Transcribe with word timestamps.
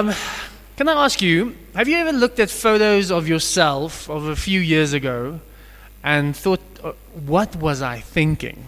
Um, 0.00 0.14
can 0.78 0.88
I 0.88 1.04
ask 1.04 1.20
you, 1.20 1.54
have 1.74 1.86
you 1.86 1.98
ever 1.98 2.10
looked 2.10 2.40
at 2.40 2.48
photos 2.48 3.10
of 3.10 3.28
yourself 3.28 4.08
of 4.08 4.24
a 4.24 4.34
few 4.34 4.58
years 4.58 4.94
ago 4.94 5.40
and 6.02 6.34
thought, 6.34 6.62
uh, 6.82 6.92
what 7.26 7.54
was 7.56 7.82
I 7.82 8.00
thinking? 8.00 8.66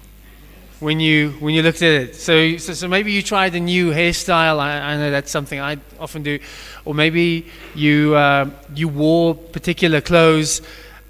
When 0.80 1.00
you, 1.00 1.30
when 1.40 1.54
you 1.54 1.62
looked 1.62 1.80
at 1.80 2.03
it, 2.03 2.16
so, 2.16 2.58
so, 2.58 2.75
so 2.75 2.86
maybe 2.86 3.12
you 3.12 3.22
tried 3.22 3.54
a 3.54 3.61
new 3.61 3.93
hairstyle. 3.93 4.58
I, 4.58 4.93
I 4.93 4.96
know 4.98 5.11
that's 5.11 5.30
something 5.30 5.58
I 5.58 5.79
often 5.98 6.22
do, 6.22 6.39
or 6.84 6.93
maybe 6.93 7.46
you 7.75 8.14
uh, 8.14 8.50
you 8.75 8.89
wore 8.89 9.35
particular 9.35 10.03
clothes, 10.03 10.61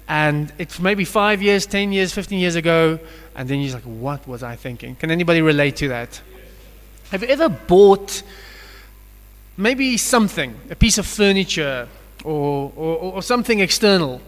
and 0.07 0.53
it's 0.57 0.79
maybe 0.79 1.03
five 1.03 1.41
years, 1.41 1.65
ten 1.65 1.91
years, 1.91 2.13
fifteen 2.13 2.39
years 2.39 2.55
ago, 2.55 2.97
and 3.35 3.49
then 3.49 3.59
you're 3.59 3.73
like, 3.73 3.83
what 3.83 4.25
was 4.25 4.41
I 4.41 4.55
thinking? 4.55 4.95
Can 4.95 5.11
anybody 5.11 5.41
relate 5.41 5.75
to 5.77 5.89
that? 5.89 6.21
Have 7.11 7.23
you 7.23 7.27
ever 7.27 7.49
bought 7.49 8.23
maybe 9.57 9.97
something, 9.97 10.59
a 10.69 10.75
piece 10.75 10.97
of 10.97 11.05
furniture 11.05 11.87
or, 12.23 12.71
or, 12.75 12.97
or, 12.97 13.21
something 13.21 13.59
external. 13.59 14.21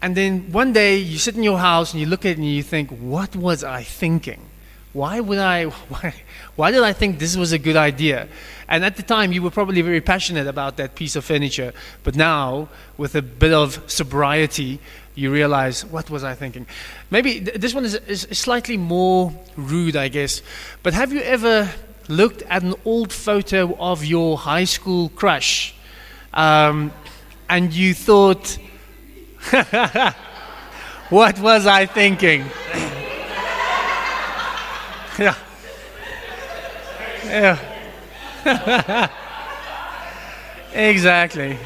And 0.00 0.16
then 0.16 0.52
one 0.52 0.72
day 0.72 0.98
you 0.98 1.18
sit 1.18 1.36
in 1.36 1.42
your 1.42 1.58
house 1.58 1.92
and 1.92 2.00
you 2.00 2.06
look 2.06 2.24
at 2.24 2.32
it 2.32 2.38
and 2.38 2.46
you 2.46 2.62
think, 2.62 2.90
what 2.90 3.34
was 3.34 3.64
I 3.64 3.82
thinking? 3.82 4.40
Why 4.92 5.20
would 5.20 5.38
I, 5.38 5.64
why, 5.88 6.14
why 6.54 6.70
did 6.70 6.82
I 6.82 6.92
think 6.92 7.18
this 7.18 7.36
was 7.36 7.52
a 7.52 7.58
good 7.58 7.76
idea? 7.76 8.28
And 8.68 8.84
at 8.84 8.96
the 8.96 9.02
time 9.02 9.32
you 9.32 9.42
were 9.42 9.50
probably 9.50 9.82
very 9.82 10.00
passionate 10.00 10.46
about 10.46 10.76
that 10.78 10.94
piece 10.94 11.16
of 11.16 11.24
furniture. 11.24 11.72
But 12.02 12.16
now, 12.16 12.68
with 12.96 13.14
a 13.14 13.22
bit 13.22 13.52
of 13.52 13.82
sobriety, 13.90 14.80
you 15.14 15.32
realize, 15.32 15.84
what 15.84 16.10
was 16.10 16.24
I 16.24 16.34
thinking? 16.34 16.66
Maybe 17.10 17.40
th- 17.40 17.56
this 17.58 17.74
one 17.74 17.84
is, 17.84 17.94
is 17.94 18.26
slightly 18.32 18.76
more 18.76 19.32
rude, 19.56 19.96
I 19.96 20.08
guess. 20.08 20.42
But 20.82 20.94
have 20.94 21.12
you 21.12 21.20
ever 21.20 21.70
looked 22.08 22.42
at 22.42 22.62
an 22.62 22.74
old 22.84 23.12
photo 23.12 23.76
of 23.78 24.04
your 24.04 24.38
high 24.38 24.64
school 24.64 25.08
crush 25.10 25.74
um, 26.34 26.92
and 27.48 27.72
you 27.72 27.94
thought, 27.94 28.58
what 31.10 31.38
was 31.40 31.66
I 31.66 31.86
thinking? 31.86 32.40
yeah. 35.18 35.34
Yeah. 37.24 37.58
exactly. 40.72 41.58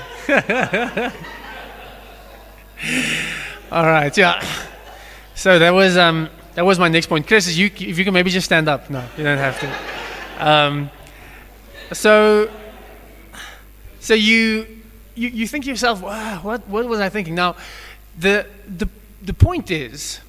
All 3.72 3.84
right, 3.84 4.16
yeah. 4.16 4.44
So 5.34 5.58
that 5.58 5.70
was 5.70 5.96
um, 5.96 6.28
that 6.54 6.64
was 6.64 6.78
my 6.78 6.88
next 6.88 7.06
point. 7.06 7.26
Chris, 7.26 7.56
you, 7.56 7.66
if 7.66 7.98
you 7.98 8.04
can 8.04 8.14
maybe 8.14 8.30
just 8.30 8.46
stand 8.46 8.68
up. 8.68 8.88
No, 8.90 9.04
you 9.16 9.24
don't 9.24 9.38
have 9.38 9.58
to. 9.60 9.99
Um, 10.40 10.90
so, 11.92 12.50
so 14.00 14.14
you, 14.14 14.66
you, 15.14 15.28
you 15.28 15.46
think 15.46 15.64
to 15.64 15.70
yourself, 15.70 16.00
wow, 16.00 16.40
what, 16.42 16.66
what 16.66 16.86
was 16.86 16.98
I 16.98 17.10
thinking? 17.10 17.34
Now, 17.34 17.56
the, 18.18 18.46
the, 18.66 18.88
the 19.22 19.34
point 19.34 19.70
is, 19.70 20.20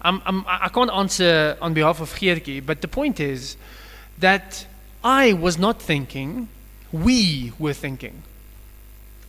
I'm, 0.00 0.22
I'm, 0.24 0.44
I 0.48 0.70
can't 0.70 0.90
answer 0.90 1.58
on 1.60 1.74
behalf 1.74 2.00
of 2.00 2.10
Geertjie, 2.14 2.64
but 2.64 2.80
the 2.80 2.88
point 2.88 3.20
is 3.20 3.58
that 4.18 4.66
I 5.04 5.34
was 5.34 5.58
not 5.58 5.82
thinking, 5.82 6.48
we 6.90 7.52
were 7.58 7.74
thinking. 7.74 8.22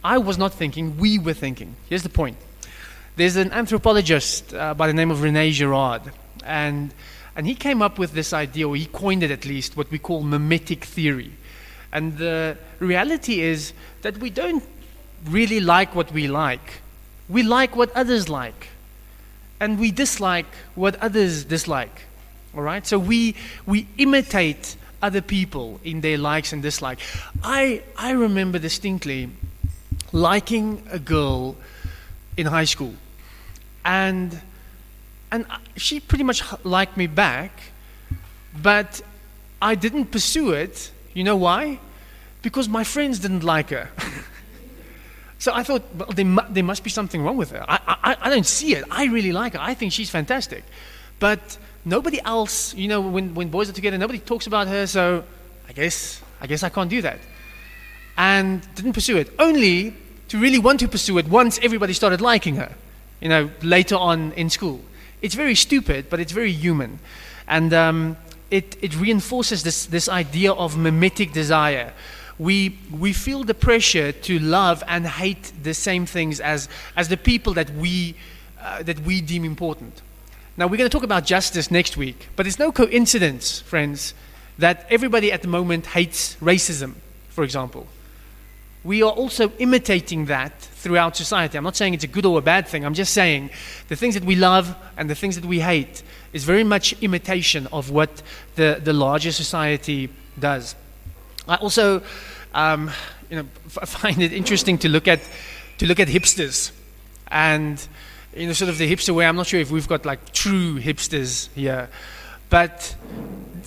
I 0.05 0.19
was 0.19 0.37
not 0.37 0.53
thinking, 0.53 0.97
we 0.97 1.19
were 1.19 1.33
thinking. 1.33 1.75
Here's 1.89 2.03
the 2.03 2.09
point. 2.09 2.37
There's 3.17 3.35
an 3.35 3.51
anthropologist 3.51 4.53
uh, 4.53 4.73
by 4.73 4.87
the 4.87 4.93
name 4.93 5.11
of 5.11 5.21
Rene 5.21 5.51
Girard, 5.51 6.03
and 6.45 6.93
and 7.39 7.47
he 7.47 7.55
came 7.55 7.81
up 7.81 7.97
with 7.97 8.11
this 8.11 8.33
idea, 8.33 8.67
or 8.67 8.75
he 8.75 8.85
coined 8.87 9.23
it 9.23 9.31
at 9.31 9.45
least, 9.45 9.77
what 9.77 9.89
we 9.91 9.97
call 9.97 10.23
mimetic 10.23 10.83
theory. 10.83 11.31
And 11.93 12.17
the 12.17 12.57
reality 12.79 13.39
is 13.39 13.71
that 14.01 14.17
we 14.17 14.29
don't 14.29 14.61
really 15.23 15.61
like 15.61 15.95
what 15.95 16.11
we 16.11 16.27
like. 16.27 16.81
We 17.29 17.43
like 17.43 17.77
what 17.77 17.95
others 17.95 18.27
like. 18.27 18.67
And 19.61 19.79
we 19.79 19.89
dislike 19.89 20.47
what 20.75 20.97
others 20.97 21.45
dislike. 21.45 22.01
All 22.53 22.61
right? 22.61 22.85
So 22.85 22.99
we, 22.99 23.35
we 23.65 23.87
imitate 23.97 24.75
other 25.01 25.21
people 25.21 25.79
in 25.85 26.01
their 26.01 26.17
likes 26.17 26.51
and 26.51 26.61
dislikes. 26.61 27.01
I, 27.41 27.83
I 27.95 28.11
remember 28.11 28.59
distinctly 28.59 29.29
liking 30.11 30.85
a 30.91 30.99
girl 30.99 31.55
in 32.35 32.47
high 32.47 32.65
school. 32.65 32.95
And 33.85 34.41
and 35.31 35.45
she 35.75 35.99
pretty 35.99 36.23
much 36.23 36.43
liked 36.63 36.97
me 36.97 37.07
back, 37.07 37.51
but 38.61 39.01
I 39.61 39.75
didn't 39.75 40.05
pursue 40.05 40.51
it. 40.51 40.91
You 41.13 41.23
know 41.23 41.35
why? 41.35 41.79
Because 42.41 42.67
my 42.69 42.83
friends 42.83 43.19
didn't 43.19 43.43
like 43.43 43.69
her. 43.69 43.89
so 45.39 45.51
I 45.53 45.63
thought, 45.63 45.83
well, 45.95 46.09
there, 46.13 46.25
mu- 46.25 46.49
there 46.49 46.63
must 46.63 46.83
be 46.83 46.89
something 46.89 47.21
wrong 47.21 47.37
with 47.37 47.51
her. 47.51 47.63
I, 47.67 47.79
I, 47.87 48.17
I 48.21 48.29
don't 48.29 48.45
see 48.45 48.75
it. 48.75 48.85
I 48.89 49.05
really 49.05 49.31
like 49.31 49.53
her. 49.53 49.59
I 49.61 49.73
think 49.73 49.91
she's 49.91 50.09
fantastic. 50.09 50.63
But 51.19 51.57
nobody 51.85 52.21
else, 52.21 52.73
you 52.73 52.87
know, 52.87 53.01
when, 53.01 53.35
when 53.35 53.49
boys 53.49 53.69
are 53.69 53.73
together, 53.73 53.97
nobody 53.97 54.19
talks 54.19 54.47
about 54.47 54.67
her, 54.67 54.87
so 54.87 55.23
I 55.67 55.73
guess, 55.73 56.21
I 56.41 56.47
guess 56.47 56.63
I 56.63 56.69
can't 56.69 56.89
do 56.89 57.01
that. 57.01 57.19
And 58.17 58.61
didn't 58.75 58.93
pursue 58.93 59.17
it. 59.17 59.31
Only 59.37 59.93
to 60.29 60.39
really 60.39 60.59
want 60.59 60.79
to 60.79 60.87
pursue 60.87 61.17
it 61.17 61.27
once 61.27 61.59
everybody 61.61 61.93
started 61.93 62.21
liking 62.21 62.55
her, 62.55 62.71
you 63.19 63.29
know, 63.29 63.49
later 63.61 63.95
on 63.95 64.31
in 64.33 64.49
school. 64.49 64.81
It's 65.21 65.35
very 65.35 65.55
stupid, 65.55 66.09
but 66.09 66.19
it's 66.19 66.31
very 66.31 66.51
human. 66.51 66.99
And 67.47 67.73
um, 67.73 68.17
it, 68.51 68.77
it 68.81 68.95
reinforces 68.95 69.63
this, 69.63 69.85
this 69.85 70.07
idea 70.07 70.53
of 70.53 70.77
mimetic 70.77 71.33
desire. 71.33 71.93
We, 72.37 72.77
we 72.97 73.11
feel 73.11 73.43
the 73.43 73.53
pressure 73.53 74.11
to 74.11 74.39
love 74.39 74.83
and 74.87 75.05
hate 75.05 75.51
the 75.61 75.73
same 75.73 76.05
things 76.05 76.39
as, 76.39 76.69
as 76.95 77.09
the 77.09 77.17
people 77.17 77.53
that 77.55 77.69
we, 77.71 78.15
uh, 78.61 78.83
that 78.83 78.99
we 79.01 79.21
deem 79.21 79.43
important. 79.43 80.01
Now, 80.55 80.67
we're 80.67 80.77
going 80.77 80.89
to 80.89 80.95
talk 80.95 81.03
about 81.03 81.25
justice 81.25 81.69
next 81.71 81.97
week, 81.97 82.27
but 82.35 82.47
it's 82.47 82.59
no 82.59 82.71
coincidence, 82.71 83.59
friends, 83.61 84.13
that 84.57 84.85
everybody 84.89 85.31
at 85.31 85.41
the 85.41 85.47
moment 85.47 85.87
hates 85.87 86.35
racism, 86.35 86.95
for 87.29 87.43
example 87.43 87.87
we 88.83 89.03
are 89.03 89.11
also 89.11 89.51
imitating 89.59 90.25
that 90.25 90.57
throughout 90.59 91.17
society. 91.17 91.57
I'm 91.57 91.63
not 91.63 91.75
saying 91.75 91.93
it's 91.93 92.05
a 92.05 92.07
good 92.07 92.25
or 92.25 92.39
a 92.39 92.41
bad 92.41 92.67
thing. 92.67 92.85
I'm 92.85 92.93
just 92.93 93.13
saying 93.13 93.49
the 93.89 93.95
things 93.95 94.13
that 94.13 94.23
we 94.23 94.35
love 94.35 94.75
and 94.97 95.09
the 95.09 95.15
things 95.15 95.35
that 95.35 95.45
we 95.45 95.59
hate 95.59 96.01
is 96.31 96.45
very 96.45 96.63
much 96.63 96.93
imitation 97.01 97.67
of 97.73 97.89
what 97.89 98.21
the, 98.55 98.79
the 98.81 98.93
larger 98.93 99.31
society 99.31 100.09
does. 100.39 100.75
I 101.47 101.55
also 101.55 102.01
um, 102.53 102.89
you 103.29 103.37
know, 103.37 103.45
f- 103.65 103.89
find 103.89 104.21
it 104.21 104.31
interesting 104.31 104.77
to 104.79 104.89
look 104.89 105.07
at, 105.07 105.19
to 105.79 105.85
look 105.85 105.99
at 105.99 106.07
hipsters 106.07 106.71
and 107.27 107.85
you 108.35 108.47
know, 108.47 108.53
sort 108.53 108.69
of 108.69 108.77
the 108.77 108.89
hipster 108.89 109.13
way. 109.13 109.25
I'm 109.25 109.35
not 109.35 109.47
sure 109.47 109.59
if 109.59 109.71
we've 109.71 109.87
got 109.87 110.05
like 110.05 110.31
true 110.31 110.79
hipsters 110.79 111.49
here, 111.53 111.89
but 112.49 112.95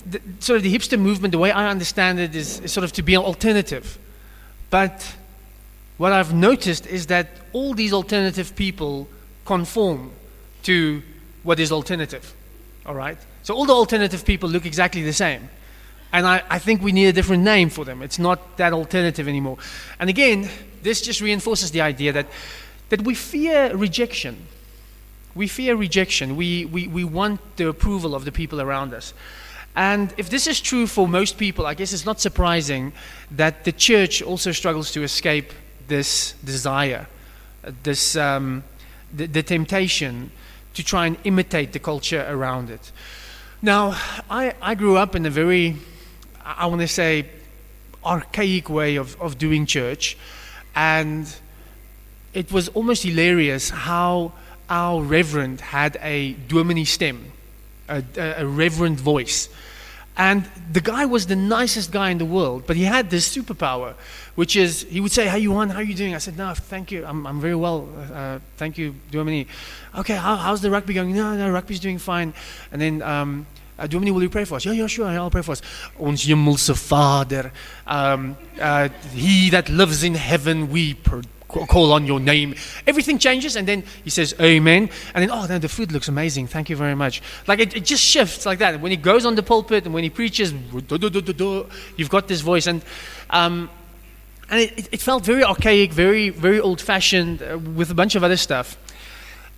the, 0.09 0.21
sort 0.39 0.57
of 0.57 0.63
the 0.63 0.73
hipster 0.73 0.99
movement, 0.99 1.33
the 1.33 1.37
way 1.37 1.51
I 1.51 1.69
understand 1.69 2.19
it, 2.19 2.35
is, 2.35 2.59
is 2.61 2.71
sort 2.71 2.83
of 2.83 2.91
to 2.93 3.03
be 3.03 3.15
an 3.15 3.21
alternative 3.21 3.97
but 4.73 5.15
what 5.97 6.13
I've 6.13 6.33
noticed 6.33 6.87
is 6.87 7.05
that 7.05 7.27
all 7.51 7.75
these 7.75 7.93
alternative 7.93 8.55
people 8.55 9.07
conform 9.45 10.09
to 10.63 11.03
what 11.43 11.59
is 11.59 11.71
alternative. 11.71 12.33
All 12.83 12.95
right? 12.95 13.19
So 13.43 13.53
all 13.53 13.67
the 13.67 13.75
alternative 13.75 14.25
people 14.25 14.49
look 14.49 14.65
exactly 14.65 15.03
the 15.03 15.13
same. 15.13 15.47
And 16.11 16.25
I, 16.25 16.41
I 16.49 16.57
think 16.57 16.81
we 16.81 16.91
need 16.91 17.05
a 17.05 17.13
different 17.13 17.43
name 17.43 17.69
for 17.69 17.85
them. 17.85 18.01
It's 18.01 18.17
not 18.17 18.57
that 18.57 18.73
alternative 18.73 19.27
anymore. 19.27 19.59
And 19.99 20.09
again, 20.09 20.49
this 20.81 21.03
just 21.03 21.21
reinforces 21.21 21.69
the 21.69 21.81
idea 21.81 22.11
that, 22.11 22.25
that 22.89 23.03
we 23.03 23.13
fear 23.13 23.75
rejection. 23.75 24.47
We 25.35 25.47
fear 25.47 25.75
rejection. 25.75 26.35
We, 26.35 26.65
we, 26.65 26.87
we 26.87 27.03
want 27.03 27.57
the 27.57 27.67
approval 27.67 28.15
of 28.15 28.25
the 28.25 28.31
people 28.31 28.59
around 28.59 28.91
us. 28.95 29.13
And 29.75 30.13
if 30.17 30.29
this 30.29 30.47
is 30.47 30.61
true 30.61 30.85
for 30.87 31.07
most 31.07 31.37
people, 31.37 31.65
I 31.65 31.73
guess 31.73 31.93
it's 31.93 32.05
not 32.05 32.21
surprising 32.21 32.93
that 33.31 33.63
the 33.63 33.71
church 33.71 34.21
also 34.21 34.51
struggles 34.51 34.91
to 34.91 35.03
escape 35.03 35.51
this 35.87 36.33
desire, 36.43 37.07
this, 37.83 38.15
um, 38.15 38.63
the, 39.11 39.25
the, 39.25 39.43
temptation 39.43 40.31
to 40.75 40.83
try 40.83 41.07
and 41.07 41.17
imitate 41.23 41.73
the 41.73 41.79
culture 41.79 42.25
around 42.29 42.69
it. 42.69 42.91
Now, 43.61 43.99
I, 44.29 44.53
I 44.61 44.75
grew 44.75 44.97
up 44.97 45.15
in 45.15 45.25
a 45.25 45.29
very, 45.29 45.77
I 46.43 46.67
want 46.67 46.81
to 46.81 46.87
say, 46.87 47.29
archaic 48.05 48.69
way 48.69 48.95
of, 48.95 49.19
of 49.21 49.37
doing 49.37 49.65
church. 49.65 50.17
And 50.75 51.33
it 52.33 52.51
was 52.51 52.67
almost 52.69 53.03
hilarious 53.03 53.69
how 53.69 54.33
our 54.69 55.01
reverend 55.01 55.61
had 55.61 55.97
a 56.01 56.33
dominee 56.47 56.85
stem, 56.85 57.31
a, 57.93 58.41
a, 58.41 58.45
reverent 58.45 58.99
voice. 58.99 59.49
And 60.15 60.45
the 60.71 60.81
guy 60.81 61.05
was 61.05 61.25
the 61.25 61.35
nicest 61.35 61.91
guy 61.91 62.11
in 62.11 62.19
the 62.19 62.25
world, 62.25 62.63
but 62.67 62.75
he 62.75 62.83
had 62.83 63.09
this 63.09 63.35
superpower, 63.35 63.95
which 64.35 64.55
is 64.55 64.83
he 64.83 65.01
would 65.01 65.11
say, 65.11 65.25
"How 65.27 65.37
you 65.37 65.51
want? 65.51 65.71
How 65.71 65.79
you 65.79 65.95
doing?" 65.95 66.13
I 66.13 66.19
said, 66.19 66.37
"No, 66.37 66.53
thank 66.53 66.91
you. 66.91 67.03
I'm, 67.03 67.25
I'm 67.25 67.41
very 67.41 67.55
well. 67.55 67.87
Uh, 68.13 68.39
thank 68.57 68.77
you, 68.77 68.93
Dominee." 69.09 69.47
Okay, 69.95 70.15
how, 70.15 70.35
how's 70.35 70.61
the 70.61 70.69
rugby 70.69 70.93
going? 70.93 71.15
No, 71.15 71.35
no, 71.35 71.49
rugby's 71.49 71.79
doing 71.79 71.97
fine. 71.97 72.33
And 72.71 72.79
then 72.79 73.01
um, 73.01 73.47
Uh, 73.77 73.87
Dominee, 73.87 74.11
will 74.11 74.21
you 74.21 74.29
pray 74.29 74.45
for 74.45 74.55
us? 74.55 74.65
Yeah, 74.65 74.73
yeah, 74.73 74.87
sure, 74.87 75.07
I'll 75.07 75.31
pray 75.31 75.41
for 75.41 75.53
us. 75.53 75.61
Ons 75.99 76.25
hemelse 76.25 76.69
Vader, 76.69 77.51
um, 77.87 78.37
uh, 78.61 78.87
he 79.13 79.49
that 79.49 79.67
lives 79.67 80.03
in 80.03 80.13
heaven, 80.13 80.69
we 80.69 80.93
call 81.53 81.93
on 81.93 82.05
your 82.05 82.19
name. 82.19 82.55
Everything 82.85 83.17
changes, 83.19 83.55
and 83.55 83.67
then 83.67 83.83
he 84.03 84.09
says, 84.09 84.35
Amen. 84.41 84.89
And 85.13 85.23
then, 85.23 85.29
oh, 85.31 85.47
then 85.47 85.61
the 85.61 85.69
food 85.69 85.91
looks 85.91 86.07
amazing. 86.07 86.47
Thank 86.47 86.69
you 86.69 86.75
very 86.75 86.95
much. 86.95 87.21
Like 87.47 87.59
it, 87.59 87.75
it 87.75 87.85
just 87.85 88.03
shifts 88.03 88.45
like 88.45 88.59
that. 88.59 88.81
When 88.81 88.91
he 88.91 88.97
goes 88.97 89.25
on 89.25 89.35
the 89.35 89.43
pulpit 89.43 89.85
and 89.85 89.93
when 89.93 90.03
he 90.03 90.09
preaches, 90.09 90.51
you've 90.51 92.09
got 92.09 92.27
this 92.27 92.41
voice. 92.41 92.67
And, 92.67 92.83
um, 93.29 93.69
and 94.49 94.59
it, 94.61 94.89
it, 94.91 95.01
felt 95.01 95.23
very 95.23 95.43
archaic, 95.43 95.91
very, 95.91 96.29
very 96.29 96.59
old 96.59 96.81
fashioned 96.81 97.41
uh, 97.41 97.57
with 97.57 97.89
a 97.89 97.95
bunch 97.95 98.15
of 98.15 98.23
other 98.23 98.37
stuff. 98.37 98.77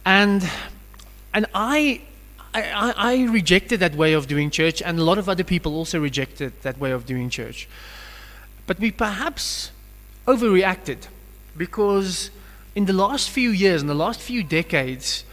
And, 0.05 0.47
and 1.33 1.47
I, 1.53 2.01
I, 2.53 2.93
I 2.95 3.23
rejected 3.25 3.79
that 3.81 3.95
way 3.95 4.13
of 4.13 4.27
doing 4.27 4.49
church, 4.49 4.81
and 4.81 4.99
a 4.99 5.03
lot 5.03 5.17
of 5.17 5.27
other 5.27 5.43
people 5.43 5.75
also 5.75 5.99
rejected 5.99 6.53
that 6.61 6.77
way 6.77 6.91
of 6.91 7.05
doing 7.05 7.29
church. 7.29 7.67
But 8.67 8.79
we 8.79 8.91
perhaps 8.91 9.71
overreacted 10.25 11.07
because 11.57 12.31
in 12.75 12.85
the 12.85 12.93
last 12.93 13.29
few 13.29 13.49
years, 13.49 13.81
in 13.81 13.87
the 13.87 13.95
last 13.95 14.19
few 14.19 14.43
decades, 14.43 15.23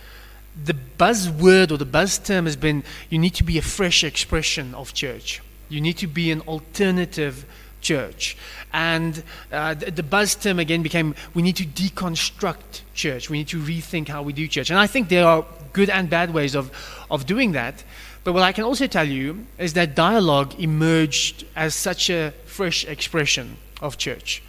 the 0.64 0.74
buzzword 0.98 1.70
or 1.70 1.76
the 1.76 1.86
buzz 1.86 2.18
term 2.18 2.44
has 2.44 2.56
been 2.56 2.84
you 3.08 3.18
need 3.18 3.34
to 3.34 3.44
be 3.44 3.58
a 3.58 3.62
fresh 3.62 4.04
expression 4.04 4.74
of 4.74 4.94
church. 4.94 5.42
You 5.68 5.80
need 5.80 5.96
to 5.98 6.06
be 6.06 6.30
an 6.30 6.42
alternative 6.42 7.46
church. 7.80 8.36
And 8.72 9.22
uh, 9.50 9.74
the, 9.74 9.90
the, 9.90 10.02
buzz 10.02 10.34
term 10.34 10.58
again 10.58 10.82
became 10.82 11.14
we 11.34 11.42
need 11.42 11.56
to 11.56 11.64
deconstruct 11.64 12.82
church. 12.94 13.28
We 13.28 13.38
need 13.38 13.48
to 13.48 13.58
rethink 13.58 14.08
how 14.08 14.22
we 14.22 14.32
do 14.32 14.46
church. 14.46 14.70
And 14.70 14.78
I 14.78 14.86
think 14.86 15.08
there 15.08 15.26
are 15.26 15.44
good 15.72 15.90
and 15.90 16.08
bad 16.08 16.32
ways 16.32 16.54
of, 16.54 16.70
of 17.10 17.26
doing 17.26 17.52
that. 17.52 17.82
But 18.24 18.34
what 18.34 18.42
I 18.42 18.52
can 18.52 18.64
also 18.64 18.86
tell 18.86 19.08
you 19.08 19.46
is 19.58 19.72
that 19.72 19.96
dialogue 19.96 20.54
emerged 20.60 21.44
as 21.56 21.74
such 21.74 22.08
a 22.08 22.32
fresh 22.44 22.84
expression 22.84 23.56
of 23.80 23.98
church. 23.98 24.42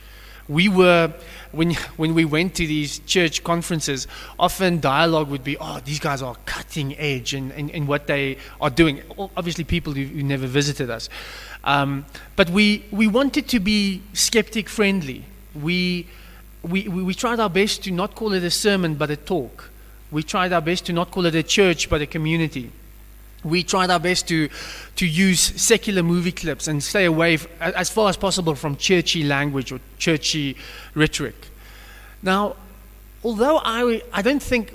We 0.48 0.70
were 0.70 1.14
when, 1.54 1.74
when 1.98 2.16
we 2.16 2.26
went 2.26 2.56
to 2.56 2.68
these 2.68 3.00
church 3.00 3.44
conferences, 3.44 4.08
often 4.40 4.80
dialogue 4.80 5.30
would 5.30 5.44
be, 5.44 5.56
oh, 5.60 5.80
these 5.86 6.00
guys 6.00 6.22
are 6.22 6.36
cutting 6.46 6.98
edge 6.98 7.34
in, 7.34 7.52
in, 7.52 7.70
in 7.70 7.88
what 7.88 8.08
they 8.08 8.38
are 8.60 8.72
doing. 8.72 9.02
Obviously, 9.38 9.64
people 9.64 9.94
who, 9.94 10.04
who 10.04 10.24
never 10.24 10.48
visited 10.48 10.90
us. 10.90 11.10
Um, 11.64 12.06
but 12.36 12.50
we, 12.50 12.86
we 12.92 13.08
wanted 13.08 13.48
to 13.50 13.60
be 13.60 14.02
skeptic 14.14 14.68
friendly. 14.68 15.24
We, 15.54 16.08
we, 16.64 16.88
we, 16.88 17.04
we 17.04 17.14
tried 17.14 17.40
our 17.40 17.50
best 17.50 17.84
to 17.84 17.92
not 17.92 18.16
call 18.16 18.34
it 18.34 18.44
a 18.44 18.52
sermon, 18.52 18.96
but 18.96 19.12
a 19.12 19.16
talk. 19.16 19.70
We 20.12 20.24
tried 20.24 20.54
our 20.54 20.62
best 20.62 20.88
to 20.88 20.94
not 20.94 21.12
call 21.12 21.26
it 21.28 21.36
a 21.36 21.44
church, 21.44 21.90
but 21.90 22.02
a 22.02 22.08
community 22.08 22.72
we 23.44 23.64
tried 23.64 23.90
our 23.90 24.00
best 24.00 24.28
to, 24.30 24.50
to 24.96 25.06
use 25.06 25.40
secular 25.40 26.04
movie 26.04 26.32
clips 26.32 26.68
and 26.68 26.84
stay 26.84 27.06
away 27.06 27.36
f- 27.36 27.48
as 27.60 27.90
far 27.90 28.10
as 28.10 28.18
possible 28.18 28.56
from 28.56 28.76
churchy 28.78 29.24
language 29.24 29.72
or 29.72 29.80
churchy 29.98 30.56
rhetoric. 30.96 31.36
Now, 32.22 32.56
although 33.24 33.60
I, 33.64 34.02
I 34.12 34.22
don't 34.22 34.42
think 34.42 34.74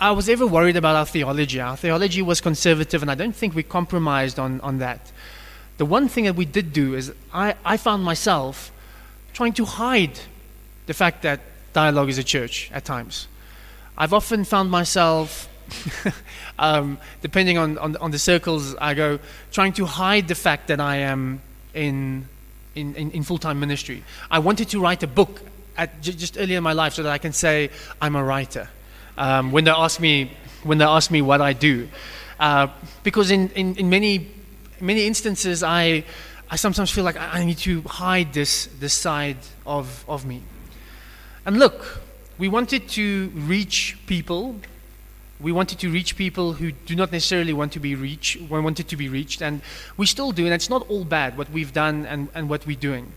I 0.00 0.10
was 0.10 0.28
ever 0.28 0.46
worried 0.46 0.76
about 0.76 0.96
our 0.96 1.06
theology, 1.06 1.60
our 1.60 1.76
theology 1.76 2.22
was 2.22 2.40
conservative, 2.40 3.02
and 3.02 3.10
I 3.10 3.14
don't 3.14 3.36
think 3.36 3.54
we 3.54 3.62
compromised 3.62 4.38
on, 4.38 4.60
on 4.62 4.78
that. 4.78 5.12
The 5.78 5.86
one 5.86 6.08
thing 6.08 6.24
that 6.24 6.34
we 6.34 6.44
did 6.44 6.72
do 6.72 6.94
is 6.94 7.12
I, 7.32 7.54
I 7.64 7.76
found 7.76 8.02
myself 8.04 8.72
trying 9.32 9.52
to 9.54 9.64
hide 9.64 10.18
the 10.86 10.94
fact 10.94 11.22
that 11.22 11.40
dialogue 11.72 12.08
is 12.08 12.18
a 12.18 12.24
church 12.24 12.70
at 12.72 12.84
times. 12.84 13.28
I've 13.96 14.12
often 14.12 14.44
found 14.44 14.70
myself 14.70 15.48
um, 16.58 16.98
depending 17.20 17.58
on, 17.58 17.78
on, 17.78 17.96
on, 17.96 18.10
the 18.10 18.18
circles 18.18 18.74
I 18.76 18.94
go, 18.94 19.18
trying 19.52 19.72
to 19.74 19.86
hide 19.86 20.28
the 20.28 20.34
fact 20.34 20.68
that 20.68 20.80
I 20.80 20.96
am 20.96 21.40
in, 21.74 22.26
in, 22.74 22.94
in, 22.94 23.10
in 23.10 23.22
full 23.22 23.38
time 23.38 23.60
ministry. 23.60 24.04
I 24.30 24.38
wanted 24.38 24.68
to 24.70 24.80
write 24.80 25.02
a 25.02 25.06
book 25.06 25.40
at, 25.76 26.00
j- 26.02 26.12
just 26.12 26.38
earlier 26.38 26.58
in 26.58 26.62
my 26.62 26.72
life 26.72 26.94
so 26.94 27.02
that 27.02 27.12
I 27.12 27.18
can 27.18 27.32
say 27.32 27.70
I'm 28.00 28.16
a 28.16 28.24
writer. 28.24 28.68
Um, 29.16 29.52
when, 29.52 29.64
they 29.64 29.70
ask 29.70 30.00
me, 30.00 30.32
when 30.62 30.78
they 30.78 30.84
ask 30.84 31.10
me 31.10 31.22
what 31.22 31.40
I 31.40 31.52
do. 31.52 31.88
Uh, 32.40 32.68
because 33.02 33.30
in, 33.30 33.50
in, 33.50 33.76
in 33.76 33.90
many, 33.90 34.30
many 34.80 35.06
instances, 35.06 35.62
I, 35.62 36.04
I 36.50 36.56
sometimes 36.56 36.90
feel 36.90 37.04
like 37.04 37.16
I 37.16 37.44
need 37.44 37.58
to 37.58 37.82
hide 37.82 38.32
this, 38.32 38.66
this 38.78 38.94
side 38.94 39.38
of, 39.66 40.04
of 40.08 40.26
me. 40.26 40.42
And 41.44 41.58
look, 41.58 42.00
we 42.38 42.48
wanted 42.48 42.88
to 42.90 43.30
reach 43.34 43.98
people 44.06 44.56
we 45.42 45.52
wanted 45.52 45.78
to 45.80 45.90
reach 45.90 46.16
people 46.16 46.54
who 46.54 46.72
do 46.72 46.94
not 46.94 47.10
necessarily 47.10 47.52
want 47.52 47.72
to 47.72 47.80
be 47.80 47.94
reached, 47.94 48.40
wanted 48.42 48.88
to 48.88 48.96
be 48.96 49.08
reached, 49.08 49.42
and 49.42 49.60
we 49.96 50.06
still 50.06 50.32
do, 50.32 50.44
and 50.44 50.54
it's 50.54 50.70
not 50.70 50.88
all 50.88 51.04
bad 51.04 51.36
what 51.36 51.50
we've 51.50 51.72
done 51.72 52.06
and, 52.06 52.28
and 52.34 52.48
what 52.48 52.66
we're 52.66 52.76
doing. 52.76 53.12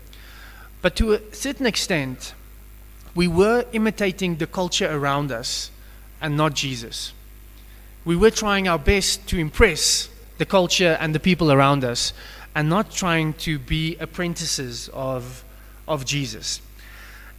But 0.82 0.96
to 0.96 1.12
a 1.14 1.34
certain 1.34 1.66
extent, 1.66 2.34
we 3.14 3.28
were 3.28 3.64
imitating 3.72 4.36
the 4.36 4.46
culture 4.46 4.90
around 4.90 5.32
us 5.32 5.70
and 6.20 6.36
not 6.36 6.54
Jesus. 6.54 7.12
We 8.04 8.16
were 8.16 8.30
trying 8.30 8.68
our 8.68 8.78
best 8.78 9.26
to 9.28 9.38
impress 9.38 10.08
the 10.38 10.46
culture 10.46 10.96
and 11.00 11.14
the 11.14 11.20
people 11.20 11.50
around 11.50 11.82
us 11.82 12.12
and 12.54 12.68
not 12.68 12.90
trying 12.90 13.34
to 13.34 13.58
be 13.58 13.96
apprentices 14.00 14.88
of, 14.92 15.44
of 15.88 16.04
Jesus. 16.04 16.60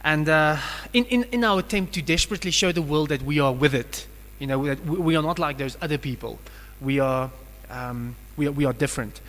And 0.02 0.28
uh, 0.28 0.58
in, 0.92 1.04
in, 1.06 1.24
in 1.24 1.44
our 1.44 1.58
attempt 1.58 1.94
to 1.94 2.02
desperately 2.02 2.50
show 2.50 2.72
the 2.72 2.82
world 2.82 3.08
that 3.08 3.22
we 3.22 3.40
are 3.40 3.52
with 3.52 3.74
it, 3.74 4.06
you 4.38 4.46
know, 4.46 4.64
that 4.66 4.84
we 4.84 5.16
are 5.16 5.22
not 5.22 5.38
like 5.38 5.58
those 5.58 5.76
other 5.80 5.98
people. 5.98 6.38
We 6.80 7.00
are, 7.00 7.30
um, 7.70 8.16
we 8.36 8.46
are, 8.46 8.52
we 8.52 8.64
are 8.64 8.72
different. 8.72 9.20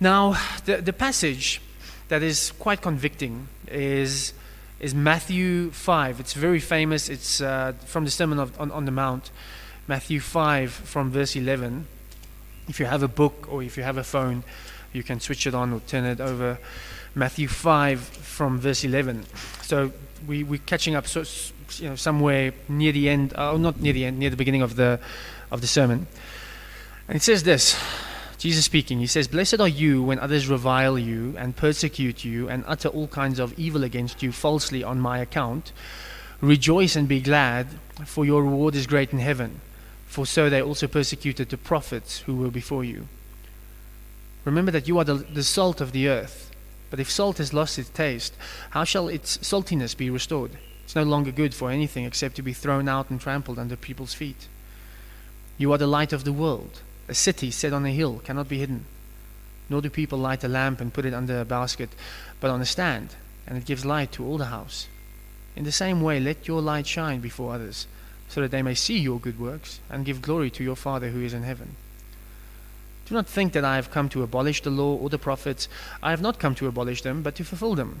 Now, 0.00 0.36
the, 0.64 0.76
the 0.76 0.92
passage 0.92 1.60
that 2.08 2.22
is 2.22 2.52
quite 2.58 2.80
convicting 2.80 3.48
is, 3.66 4.32
is 4.80 4.94
Matthew 4.94 5.70
5. 5.70 6.20
It's 6.20 6.34
very 6.34 6.60
famous. 6.60 7.08
It's 7.08 7.40
uh, 7.40 7.72
from 7.84 8.04
the 8.04 8.10
Sermon 8.10 8.38
of, 8.38 8.58
on, 8.60 8.70
on 8.70 8.84
the 8.84 8.90
Mount, 8.92 9.30
Matthew 9.86 10.20
5 10.20 10.70
from 10.70 11.10
verse 11.10 11.34
11. 11.34 11.86
If 12.68 12.78
you 12.78 12.86
have 12.86 13.02
a 13.02 13.08
book 13.08 13.48
or 13.50 13.62
if 13.62 13.76
you 13.76 13.82
have 13.82 13.96
a 13.96 14.04
phone, 14.04 14.44
you 14.92 15.02
can 15.02 15.20
switch 15.20 15.46
it 15.46 15.54
on 15.54 15.72
or 15.72 15.80
turn 15.80 16.04
it 16.04 16.20
over. 16.20 16.58
Matthew 17.14 17.48
5 17.48 18.00
from 18.00 18.58
verse 18.58 18.84
11. 18.84 19.24
So 19.62 19.92
we, 20.26 20.44
we're 20.44 20.60
catching 20.64 20.94
up 20.94 21.06
so, 21.06 21.24
you 21.76 21.88
know, 21.88 21.96
somewhere 21.96 22.52
near 22.68 22.92
the 22.92 23.08
end, 23.08 23.32
or 23.34 23.40
uh, 23.40 23.56
not 23.56 23.80
near 23.80 23.92
the 23.92 24.04
end, 24.04 24.18
near 24.18 24.30
the 24.30 24.36
beginning 24.36 24.62
of 24.62 24.76
the, 24.76 25.00
of 25.50 25.60
the 25.60 25.66
sermon. 25.66 26.06
And 27.06 27.16
it 27.16 27.22
says 27.22 27.42
this 27.42 27.76
Jesus 28.38 28.64
speaking, 28.64 29.00
he 29.00 29.06
says, 29.08 29.26
Blessed 29.26 29.60
are 29.60 29.68
you 29.68 30.02
when 30.02 30.20
others 30.20 30.48
revile 30.48 30.98
you 30.98 31.34
and 31.36 31.56
persecute 31.56 32.24
you 32.24 32.48
and 32.48 32.62
utter 32.68 32.88
all 32.88 33.08
kinds 33.08 33.40
of 33.40 33.58
evil 33.58 33.82
against 33.82 34.22
you 34.22 34.30
falsely 34.30 34.84
on 34.84 35.00
my 35.00 35.18
account. 35.18 35.72
Rejoice 36.40 36.94
and 36.94 37.08
be 37.08 37.20
glad, 37.20 37.66
for 38.06 38.24
your 38.24 38.44
reward 38.44 38.76
is 38.76 38.86
great 38.86 39.12
in 39.12 39.18
heaven. 39.18 39.60
For 40.06 40.24
so 40.24 40.48
they 40.48 40.62
also 40.62 40.86
persecuted 40.86 41.48
the 41.48 41.58
prophets 41.58 42.20
who 42.20 42.36
were 42.36 42.50
before 42.50 42.84
you. 42.84 43.08
Remember 44.44 44.70
that 44.70 44.86
you 44.86 44.98
are 44.98 45.04
the, 45.04 45.14
the 45.14 45.42
salt 45.42 45.80
of 45.80 45.90
the 45.90 46.08
earth. 46.08 46.52
But 46.90 47.00
if 47.00 47.10
salt 47.10 47.38
has 47.38 47.52
lost 47.52 47.78
its 47.78 47.90
taste, 47.90 48.34
how 48.70 48.84
shall 48.84 49.08
its 49.08 49.38
saltiness 49.38 49.96
be 49.96 50.10
restored? 50.10 50.52
It's 50.88 50.96
no 50.96 51.02
longer 51.02 51.32
good 51.32 51.54
for 51.54 51.70
anything 51.70 52.06
except 52.06 52.36
to 52.36 52.42
be 52.42 52.54
thrown 52.54 52.88
out 52.88 53.10
and 53.10 53.20
trampled 53.20 53.58
under 53.58 53.76
people's 53.76 54.14
feet. 54.14 54.48
You 55.58 55.70
are 55.74 55.76
the 55.76 55.86
light 55.86 56.14
of 56.14 56.24
the 56.24 56.32
world. 56.32 56.80
A 57.08 57.14
city 57.14 57.50
set 57.50 57.74
on 57.74 57.84
a 57.84 57.90
hill 57.90 58.22
cannot 58.24 58.48
be 58.48 58.60
hidden. 58.60 58.86
Nor 59.68 59.82
do 59.82 59.90
people 59.90 60.18
light 60.18 60.44
a 60.44 60.48
lamp 60.48 60.80
and 60.80 60.94
put 60.94 61.04
it 61.04 61.12
under 61.12 61.42
a 61.42 61.44
basket, 61.44 61.90
but 62.40 62.50
on 62.50 62.62
a 62.62 62.64
stand, 62.64 63.10
and 63.46 63.58
it 63.58 63.66
gives 63.66 63.84
light 63.84 64.12
to 64.12 64.24
all 64.24 64.38
the 64.38 64.46
house. 64.46 64.88
In 65.54 65.64
the 65.64 65.72
same 65.72 66.00
way, 66.00 66.20
let 66.20 66.48
your 66.48 66.62
light 66.62 66.86
shine 66.86 67.20
before 67.20 67.52
others, 67.52 67.86
so 68.30 68.40
that 68.40 68.50
they 68.50 68.62
may 68.62 68.74
see 68.74 68.98
your 68.98 69.20
good 69.20 69.38
works 69.38 69.80
and 69.90 70.06
give 70.06 70.22
glory 70.22 70.48
to 70.52 70.64
your 70.64 70.74
Father 70.74 71.10
who 71.10 71.20
is 71.20 71.34
in 71.34 71.42
heaven. 71.42 71.76
Do 73.04 73.14
not 73.14 73.26
think 73.26 73.52
that 73.52 73.62
I 73.62 73.76
have 73.76 73.90
come 73.90 74.08
to 74.08 74.22
abolish 74.22 74.62
the 74.62 74.70
law 74.70 74.96
or 74.96 75.10
the 75.10 75.18
prophets. 75.18 75.68
I 76.02 76.12
have 76.12 76.22
not 76.22 76.38
come 76.38 76.54
to 76.54 76.66
abolish 76.66 77.02
them, 77.02 77.20
but 77.22 77.34
to 77.34 77.44
fulfill 77.44 77.74
them. 77.74 78.00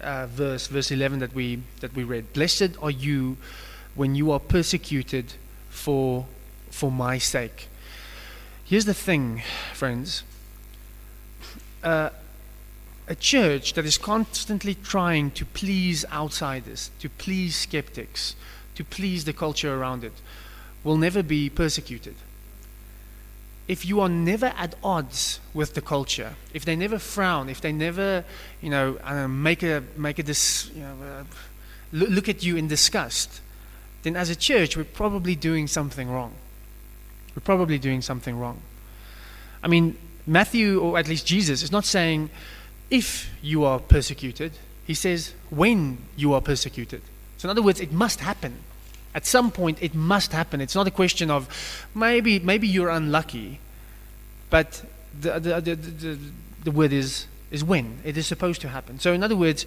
uh, 0.00 0.26
verse, 0.26 0.66
verse 0.66 0.90
11 0.90 1.18
that 1.20 1.34
we, 1.34 1.62
that 1.80 1.94
we 1.94 2.04
read. 2.04 2.32
Blessed 2.32 2.70
are 2.82 2.90
you 2.90 3.36
when 3.94 4.14
you 4.14 4.30
are 4.30 4.40
persecuted 4.40 5.34
for, 5.68 6.26
for 6.70 6.90
my 6.90 7.18
sake. 7.18 7.68
Here's 8.64 8.84
the 8.84 8.94
thing, 8.94 9.42
friends. 9.74 10.22
uh, 11.82 12.10
a 13.08 13.14
church 13.16 13.72
that 13.72 13.84
is 13.84 13.98
constantly 13.98 14.74
trying 14.74 15.32
to 15.32 15.44
please 15.44 16.04
outsiders, 16.12 16.90
to 17.00 17.08
please 17.08 17.56
skeptics, 17.56 18.36
to 18.76 18.84
please 18.84 19.24
the 19.24 19.32
culture 19.32 19.74
around 19.74 20.04
it, 20.04 20.12
will 20.84 20.96
never 20.96 21.22
be 21.22 21.50
persecuted. 21.50 22.14
If 23.68 23.86
you 23.86 24.00
are 24.00 24.08
never 24.08 24.46
at 24.56 24.74
odds 24.82 25.40
with 25.54 25.74
the 25.74 25.80
culture, 25.80 26.34
if 26.52 26.64
they 26.64 26.74
never 26.74 26.98
frown, 26.98 27.48
if 27.48 27.60
they 27.60 27.72
never, 27.72 28.24
you 28.60 28.70
know, 28.70 28.98
make 29.28 29.62
a 29.62 29.82
make 29.96 30.18
a 30.18 30.22
dis, 30.22 30.70
you 30.74 30.82
know, 30.82 30.96
uh, 31.02 31.24
look 31.92 32.28
at 32.28 32.42
you 32.42 32.56
in 32.56 32.68
disgust, 32.68 33.40
then 34.02 34.16
as 34.16 34.30
a 34.30 34.36
church 34.36 34.76
we're 34.76 34.84
probably 34.84 35.36
doing 35.36 35.66
something 35.66 36.10
wrong. 36.10 36.32
We're 37.36 37.42
probably 37.42 37.78
doing 37.78 38.02
something 38.02 38.38
wrong. 38.38 38.60
I 39.62 39.68
mean, 39.68 39.96
Matthew, 40.26 40.80
or 40.80 40.98
at 40.98 41.08
least 41.08 41.26
Jesus, 41.26 41.62
is 41.62 41.70
not 41.70 41.84
saying 41.84 42.30
if 42.90 43.30
you 43.42 43.64
are 43.64 43.78
persecuted, 43.78 44.52
he 44.86 44.94
says 44.94 45.34
when 45.50 45.98
you 46.16 46.32
are 46.32 46.40
persecuted. 46.40 47.02
So, 47.36 47.46
in 47.46 47.50
other 47.50 47.62
words, 47.62 47.80
it 47.80 47.92
must 47.92 48.20
happen. 48.20 48.56
At 49.14 49.26
some 49.26 49.50
point, 49.50 49.78
it 49.82 49.94
must 49.94 50.32
happen. 50.32 50.60
It's 50.60 50.74
not 50.74 50.86
a 50.86 50.90
question 50.90 51.30
of 51.30 51.48
maybe, 51.94 52.38
maybe 52.38 52.68
you're 52.68 52.90
unlucky, 52.90 53.58
but 54.50 54.84
the, 55.18 55.40
the, 55.40 55.60
the, 55.60 55.74
the, 55.74 56.18
the 56.64 56.70
word 56.70 56.92
is, 56.92 57.26
is 57.50 57.64
when. 57.64 57.98
It 58.04 58.16
is 58.16 58.26
supposed 58.26 58.60
to 58.60 58.68
happen. 58.68 59.00
So, 59.00 59.12
in 59.12 59.22
other 59.22 59.36
words, 59.36 59.66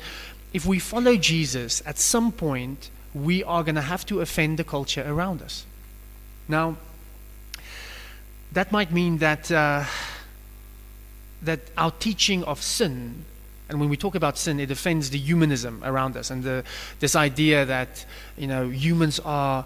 if 0.53 0.65
we 0.65 0.79
follow 0.79 1.17
Jesus, 1.17 1.81
at 1.85 1.97
some 1.97 2.31
point, 2.31 2.89
we 3.13 3.43
are 3.43 3.63
going 3.63 3.75
to 3.75 3.81
have 3.81 4.05
to 4.07 4.21
offend 4.21 4.57
the 4.57 4.63
culture 4.63 5.03
around 5.05 5.41
us. 5.41 5.65
Now, 6.47 6.77
that 8.51 8.71
might 8.71 8.91
mean 8.91 9.17
that, 9.17 9.51
uh, 9.51 9.83
that 11.41 11.59
our 11.77 11.91
teaching 11.91 12.43
of 12.43 12.62
sin, 12.62 13.25
and 13.70 13.79
when 13.79 13.89
we 13.89 13.98
talk 13.98 14.15
about 14.15 14.38
sin, 14.38 14.60
it 14.60 14.72
offends 14.72 15.10
the 15.10 15.17
humanism 15.17 15.82
around 15.84 16.17
us 16.17 16.29
and 16.29 16.43
the, 16.43 16.63
this 17.00 17.15
idea 17.15 17.65
that 17.65 18.05
you 18.38 18.48
know, 18.48 18.70
humans 18.70 19.20
are 19.24 19.65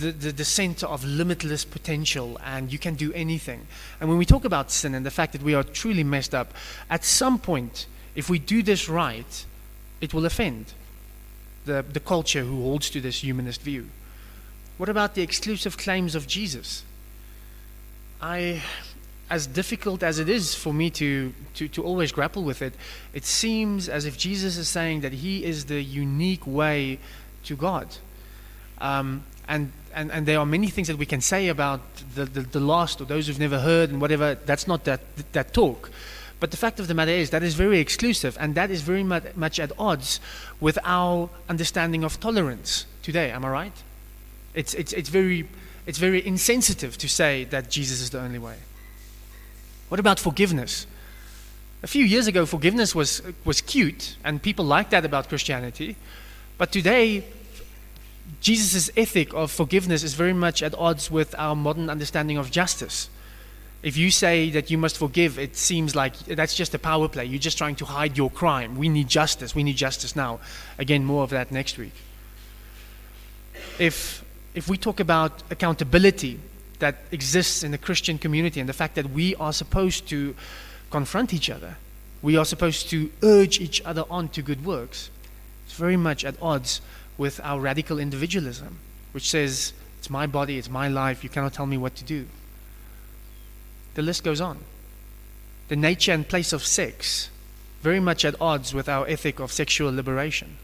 the, 0.00 0.10
the, 0.12 0.32
the 0.32 0.44
center 0.44 0.86
of 0.86 1.04
limitless 1.04 1.64
potential 1.64 2.38
and 2.44 2.72
you 2.72 2.78
can 2.78 2.94
do 2.94 3.12
anything. 3.12 3.66
And 4.00 4.08
when 4.08 4.18
we 4.18 4.24
talk 4.24 4.44
about 4.44 4.70
sin 4.70 4.94
and 4.94 5.04
the 5.04 5.10
fact 5.10 5.32
that 5.32 5.42
we 5.42 5.54
are 5.54 5.62
truly 5.62 6.04
messed 6.04 6.34
up, 6.34 6.54
at 6.88 7.04
some 7.04 7.38
point, 7.38 7.86
if 8.14 8.30
we 8.30 8.38
do 8.38 8.62
this 8.62 8.88
right, 8.88 9.44
it 10.00 10.14
will 10.14 10.24
offend 10.24 10.72
the, 11.66 11.84
the 11.92 12.00
culture 12.00 12.42
who 12.42 12.62
holds 12.62 12.88
to 12.90 13.00
this 13.00 13.22
humanist 13.22 13.60
view. 13.60 13.88
What 14.78 14.88
about 14.88 15.14
the 15.14 15.22
exclusive 15.22 15.76
claims 15.76 16.14
of 16.14 16.26
Jesus? 16.26 16.82
I, 18.20 18.62
as 19.30 19.46
difficult 19.46 20.02
as 20.02 20.18
it 20.18 20.28
is 20.28 20.54
for 20.54 20.72
me 20.72 20.90
to, 20.90 21.32
to, 21.54 21.68
to 21.68 21.82
always 21.82 22.12
grapple 22.12 22.42
with 22.42 22.62
it, 22.62 22.74
it 23.12 23.24
seems 23.24 23.88
as 23.88 24.04
if 24.04 24.18
Jesus 24.18 24.56
is 24.56 24.68
saying 24.68 25.00
that 25.00 25.12
he 25.12 25.44
is 25.44 25.66
the 25.66 25.82
unique 25.82 26.46
way 26.46 26.98
to 27.44 27.56
God. 27.56 27.88
Um, 28.78 29.24
and, 29.48 29.72
and, 29.94 30.10
and 30.12 30.26
there 30.26 30.38
are 30.38 30.46
many 30.46 30.68
things 30.68 30.88
that 30.88 30.98
we 30.98 31.06
can 31.06 31.20
say 31.20 31.48
about 31.48 31.80
the, 32.14 32.24
the, 32.24 32.40
the 32.40 32.60
lost 32.60 33.00
or 33.00 33.04
those 33.04 33.26
who've 33.26 33.38
never 33.38 33.60
heard 33.60 33.90
and 33.90 34.00
whatever. 34.00 34.34
That's 34.34 34.66
not 34.66 34.84
that, 34.84 35.00
that 35.32 35.54
talk. 35.54 35.90
But 36.40 36.50
the 36.50 36.56
fact 36.56 36.80
of 36.80 36.88
the 36.88 36.94
matter 36.94 37.12
is, 37.12 37.30
that 37.30 37.42
is 37.42 37.54
very 37.54 37.78
exclusive, 37.78 38.36
and 38.38 38.54
that 38.54 38.70
is 38.70 38.82
very 38.82 39.02
much, 39.02 39.24
much 39.36 39.58
at 39.58 39.72
odds 39.78 40.20
with 40.60 40.78
our 40.84 41.30
understanding 41.48 42.04
of 42.04 42.20
tolerance 42.20 42.86
today. 43.02 43.30
Am 43.30 43.44
I 43.44 43.48
right? 43.48 43.82
It's, 44.54 44.74
it's, 44.74 44.92
it's 44.92 45.08
very 45.08 45.48
it's 45.86 45.98
very 45.98 46.26
insensitive 46.26 46.96
to 46.98 47.08
say 47.08 47.44
that 47.44 47.70
Jesus 47.70 48.00
is 48.00 48.10
the 48.10 48.20
only 48.20 48.38
way. 48.38 48.56
What 49.94 50.00
about 50.00 50.18
forgiveness? 50.18 50.88
A 51.84 51.86
few 51.86 52.04
years 52.04 52.26
ago, 52.26 52.46
forgiveness 52.46 52.96
was, 52.96 53.22
was 53.44 53.60
cute, 53.60 54.16
and 54.24 54.42
people 54.42 54.64
liked 54.64 54.90
that 54.90 55.04
about 55.04 55.28
Christianity. 55.28 55.94
But 56.58 56.72
today, 56.72 57.22
Jesus' 58.40 58.90
ethic 58.96 59.32
of 59.32 59.52
forgiveness 59.52 60.02
is 60.02 60.14
very 60.14 60.32
much 60.32 60.64
at 60.64 60.74
odds 60.74 61.12
with 61.12 61.32
our 61.38 61.54
modern 61.54 61.88
understanding 61.88 62.38
of 62.38 62.50
justice. 62.50 63.08
If 63.84 63.96
you 63.96 64.10
say 64.10 64.50
that 64.50 64.68
you 64.68 64.78
must 64.78 64.98
forgive, 64.98 65.38
it 65.38 65.54
seems 65.54 65.94
like 65.94 66.18
that's 66.26 66.56
just 66.56 66.74
a 66.74 66.78
power 66.80 67.08
play. 67.08 67.26
You're 67.26 67.38
just 67.38 67.56
trying 67.56 67.76
to 67.76 67.84
hide 67.84 68.18
your 68.18 68.30
crime. 68.30 68.76
We 68.76 68.88
need 68.88 69.06
justice. 69.06 69.54
We 69.54 69.62
need 69.62 69.76
justice 69.76 70.16
now. 70.16 70.40
Again, 70.76 71.04
more 71.04 71.22
of 71.22 71.30
that 71.30 71.52
next 71.52 71.78
week. 71.78 71.94
If 73.78 74.24
if 74.56 74.68
we 74.68 74.76
talk 74.76 74.98
about 74.98 75.44
accountability 75.52 76.40
that 76.78 76.96
exists 77.10 77.62
in 77.62 77.70
the 77.70 77.78
Christian 77.78 78.18
community 78.18 78.60
and 78.60 78.68
the 78.68 78.74
fact 78.74 78.94
that 78.96 79.10
we 79.10 79.34
are 79.36 79.52
supposed 79.52 80.08
to 80.08 80.34
confront 80.90 81.32
each 81.32 81.50
other, 81.50 81.76
we 82.22 82.36
are 82.36 82.44
supposed 82.44 82.88
to 82.90 83.10
urge 83.22 83.60
each 83.60 83.80
other 83.84 84.04
on 84.10 84.28
to 84.28 84.42
good 84.42 84.64
works, 84.64 85.10
it's 85.66 85.74
very 85.74 85.96
much 85.96 86.24
at 86.24 86.40
odds 86.40 86.80
with 87.16 87.40
our 87.42 87.60
radical 87.60 87.98
individualism, 87.98 88.78
which 89.12 89.28
says, 89.28 89.72
it's 89.98 90.10
my 90.10 90.26
body, 90.26 90.58
it's 90.58 90.70
my 90.70 90.88
life, 90.88 91.24
you 91.24 91.30
cannot 91.30 91.52
tell 91.52 91.66
me 91.66 91.76
what 91.76 91.94
to 91.96 92.04
do. 92.04 92.26
The 93.94 94.02
list 94.02 94.24
goes 94.24 94.40
on. 94.40 94.58
The 95.68 95.76
nature 95.76 96.12
and 96.12 96.28
place 96.28 96.52
of 96.52 96.64
sex, 96.64 97.30
very 97.80 98.00
much 98.00 98.24
at 98.24 98.34
odds 98.40 98.74
with 98.74 98.88
our 98.88 99.06
ethic 99.06 99.40
of 99.40 99.52
sexual 99.52 99.92
liberation. 99.94 100.58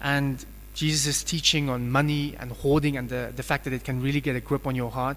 And 0.00 0.44
Jesus' 0.78 1.24
teaching 1.24 1.68
on 1.68 1.90
money 1.90 2.36
and 2.38 2.52
hoarding 2.52 2.96
and 2.96 3.08
the, 3.08 3.32
the 3.34 3.42
fact 3.42 3.64
that 3.64 3.72
it 3.72 3.82
can 3.82 4.00
really 4.00 4.20
get 4.20 4.36
a 4.36 4.40
grip 4.40 4.64
on 4.64 4.76
your 4.76 4.92
heart, 4.92 5.16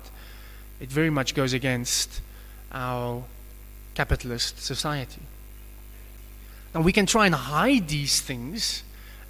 it 0.80 0.90
very 0.90 1.12
much 1.12 1.36
goes 1.36 1.54
against 1.54 2.20
our 2.72 3.24
capitalist 3.94 4.60
society. 4.60 5.22
Now, 6.74 6.82
we 6.82 6.92
can 6.92 7.06
try 7.06 7.28
and 7.28 7.36
hide 7.36 7.90
these 7.90 8.22
things 8.22 8.82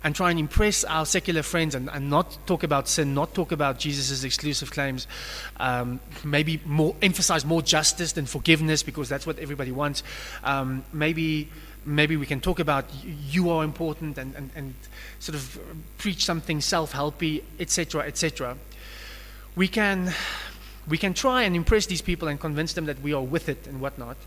and 0.05 0.15
try 0.15 0.29
and 0.29 0.39
impress 0.39 0.85
our 0.85 1.05
secular 1.05 1.43
friends 1.43 1.75
and, 1.75 1.89
and 1.89 2.09
not 2.09 2.37
talk 2.47 2.63
about 2.63 2.87
sin, 2.87 3.13
not 3.13 3.33
talk 3.33 3.51
about 3.51 3.77
Jesus' 3.77 4.23
exclusive 4.23 4.71
claims, 4.71 5.07
um, 5.57 5.99
maybe 6.23 6.61
more 6.65 6.95
emphasize 7.01 7.43
more 7.43 7.61
justice 7.61 8.13
than 8.13 8.25
forgiveness 8.25 8.83
because 8.83 9.09
that's 9.09 9.27
what 9.27 9.37
everybody 9.37 9.73
wants. 9.73 10.01
Um, 10.45 10.85
maybe 10.93 11.49
maybe 11.85 12.17
we 12.17 12.25
can 12.25 12.39
talk 12.39 12.59
about 12.59 12.85
you 13.03 13.49
are 13.49 13.63
important 13.63 14.17
and, 14.17 14.35
and, 14.35 14.49
and 14.55 14.73
sort 15.19 15.35
of 15.35 15.59
preach 15.97 16.25
something 16.25 16.61
self-helpy, 16.61 17.43
etc., 17.59 18.03
etc. 18.03 18.57
We 19.55 19.67
can, 19.67 20.13
we 20.87 20.97
can 20.97 21.13
try 21.13 21.43
and 21.43 21.55
impress 21.55 21.85
these 21.87 22.01
people 22.01 22.27
and 22.27 22.39
convince 22.39 22.73
them 22.73 22.85
that 22.85 23.01
we 23.01 23.13
are 23.13 23.21
with 23.21 23.49
it 23.49 23.67
and 23.67 23.81
whatnot, 23.81 24.17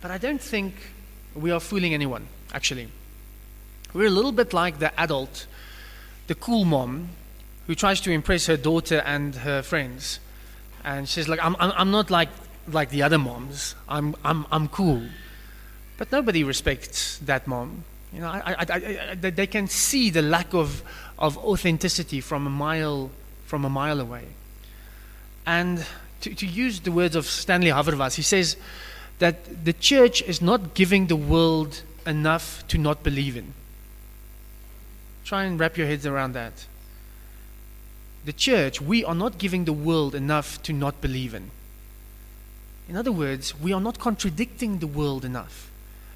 but 0.00 0.10
I 0.10 0.18
don't 0.18 0.40
think 0.40 0.74
we 1.34 1.50
are 1.50 1.60
fooling 1.60 1.94
anyone, 1.94 2.28
actually. 2.52 2.88
We're 3.94 4.06
a 4.06 4.10
little 4.10 4.32
bit 4.32 4.52
like 4.52 4.78
the 4.78 4.98
adult, 5.00 5.46
the 6.26 6.34
cool 6.34 6.64
mom, 6.64 7.10
who 7.66 7.74
tries 7.74 8.00
to 8.02 8.10
impress 8.10 8.46
her 8.46 8.56
daughter 8.56 8.98
and 9.04 9.34
her 9.36 9.62
friends. 9.62 10.18
And 10.84 11.08
she's 11.08 11.28
like, 11.28 11.40
I'm, 11.42 11.56
I'm, 11.58 11.72
I'm 11.76 11.90
not 11.90 12.10
like, 12.10 12.28
like 12.68 12.90
the 12.90 13.02
other 13.02 13.18
moms. 13.18 13.74
I'm, 13.88 14.16
I'm, 14.24 14.46
I'm 14.50 14.68
cool. 14.68 15.02
But 15.98 16.10
nobody 16.12 16.44
respects 16.44 17.18
that 17.18 17.46
mom. 17.46 17.84
You 18.12 18.20
know, 18.20 18.28
I, 18.28 18.54
I, 18.58 18.66
I, 19.10 19.14
they 19.14 19.46
can 19.46 19.68
see 19.68 20.10
the 20.10 20.22
lack 20.22 20.52
of, 20.52 20.82
of 21.18 21.38
authenticity 21.38 22.20
from 22.20 22.46
a 22.46 22.50
mile 22.50 23.10
from 23.46 23.66
a 23.66 23.70
mile 23.70 24.00
away. 24.00 24.24
And 25.44 25.84
to, 26.22 26.34
to 26.34 26.46
use 26.46 26.80
the 26.80 26.92
words 26.92 27.14
of 27.14 27.26
Stanley 27.26 27.68
Hauerwas, 27.68 28.14
he 28.14 28.22
says 28.22 28.56
that 29.18 29.66
the 29.66 29.74
church 29.74 30.22
is 30.22 30.40
not 30.40 30.72
giving 30.72 31.08
the 31.08 31.16
world 31.16 31.82
enough 32.06 32.66
to 32.68 32.78
not 32.78 33.02
believe 33.02 33.36
in. 33.36 33.52
Try 35.26 35.44
and 35.44 35.60
wrap 35.60 35.76
your 35.76 35.86
heads 35.86 36.06
around 36.06 36.32
that. 36.32 36.66
The 38.24 38.32
church, 38.32 38.80
we 38.80 39.04
are 39.04 39.14
not 39.14 39.36
giving 39.36 39.66
the 39.66 39.72
world 39.74 40.14
enough 40.14 40.62
to 40.62 40.72
not 40.72 41.02
believe 41.02 41.34
in. 41.34 41.50
In 42.88 42.96
other 42.96 43.12
words, 43.12 43.58
we 43.60 43.72
are 43.74 43.80
not 43.82 43.98
contradicting 43.98 44.78
the 44.78 44.86
world 44.86 45.24
enough 45.26 45.70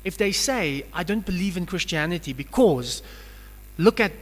if 0.07 0.17
they 0.17 0.31
say, 0.31 0.85
I 0.95 1.03
don't 1.03 1.27
believe 1.27 1.57
in 1.57 1.67
Christianity 1.67 2.33
because 2.33 3.03
look 3.77 3.99
at 3.99 4.13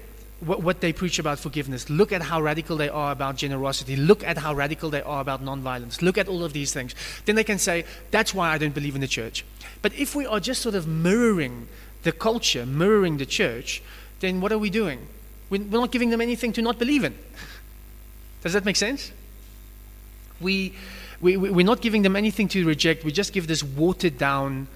what, 0.41 0.63
what, 0.63 0.81
they 0.81 0.95
preach 0.95 1.19
about 1.19 1.39
forgiveness, 1.39 1.91
look 1.91 2.11
at 2.11 2.23
how 2.23 2.41
radical 2.41 2.79
they 2.79 2.89
are 2.89 3.13
about 3.13 3.37
generosity, 3.37 3.95
look 3.95 4.25
at 4.25 4.39
how 4.39 4.55
radical 4.55 4.89
they 4.89 5.03
are 5.03 5.21
about 5.21 5.45
nonviolence, 5.45 6.01
look 6.01 6.17
at 6.17 6.27
all 6.27 6.43
of 6.43 6.55
these 6.55 6.73
things, 6.73 6.95
then 7.27 7.37
they 7.37 7.45
can 7.45 7.59
say, 7.59 7.85
that's 8.11 8.33
why 8.33 8.49
I 8.49 8.57
don't 8.57 8.75
believe 8.75 8.95
in 8.95 9.03
the 9.03 9.07
church. 9.07 9.45
But 9.83 9.93
if 9.93 10.15
we 10.15 10.25
are 10.25 10.41
just 10.41 10.63
sort 10.63 10.75
of 10.75 10.89
mirroring 10.89 11.69
the 12.03 12.13
culture, 12.13 12.65
mirroring 12.65 13.19
the 13.19 13.27
church, 13.27 13.83
then 14.21 14.41
what 14.41 14.53
are 14.53 14.59
we 14.59 14.71
doing? 14.71 15.07
We're 15.51 15.61
not 15.61 15.93
giving 15.93 16.09
them 16.09 16.23
anything 16.23 16.55
to 16.55 16.63
not 16.63 16.79
believe 16.79 17.05
in. 17.05 17.15
Does 18.43 18.55
that 18.55 18.65
make 18.65 18.77
sense? 18.77 19.13
We, 20.41 20.73
we, 21.21 21.37
we're 21.37 21.67
not 21.67 21.83
giving 21.83 22.01
them 22.01 22.17
anything 22.17 22.49
to 22.49 22.65
reject, 22.65 23.05
we 23.05 23.13
just 23.13 23.35
give 23.35 23.47
this 23.47 23.63
watered 23.63 24.17
down 24.17 24.67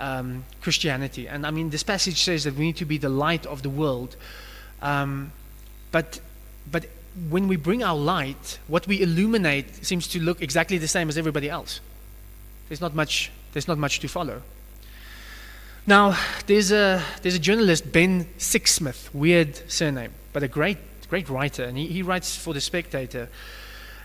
um, 0.00 0.44
Christianity. 0.60 1.28
And 1.28 1.46
I 1.46 1.50
mean, 1.50 1.70
this 1.70 1.82
passage 1.82 2.22
says 2.22 2.44
that 2.44 2.54
we 2.54 2.66
need 2.66 2.76
to 2.76 2.84
be 2.84 2.98
the 2.98 3.08
light 3.08 3.46
of 3.46 3.62
the 3.62 3.70
world. 3.70 4.16
Um, 4.82 5.32
but, 5.90 6.20
but 6.70 6.86
when 7.28 7.48
we 7.48 7.56
bring 7.56 7.82
our 7.82 7.96
light, 7.96 8.58
what 8.68 8.86
we 8.86 9.02
illuminate 9.02 9.84
seems 9.84 10.08
to 10.08 10.20
look 10.20 10.42
exactly 10.42 10.78
the 10.78 10.88
same 10.88 11.08
as 11.08 11.16
everybody 11.16 11.48
else. 11.48 11.80
There's 12.68 12.80
not 12.80 12.94
much, 12.94 13.30
there's 13.52 13.68
not 13.68 13.78
much 13.78 14.00
to 14.00 14.08
follow. 14.08 14.42
Now, 15.86 16.18
there's 16.46 16.72
a, 16.72 17.02
there's 17.22 17.36
a 17.36 17.40
journalist, 17.40 17.92
Ben 17.92 18.24
Sixsmith, 18.38 19.14
weird 19.14 19.70
surname, 19.70 20.12
but 20.32 20.42
a 20.42 20.48
great, 20.48 20.78
great 21.08 21.28
writer, 21.28 21.62
and 21.62 21.78
he, 21.78 21.86
he 21.86 22.02
writes 22.02 22.36
for 22.36 22.52
The 22.52 22.60
Spectator. 22.60 23.28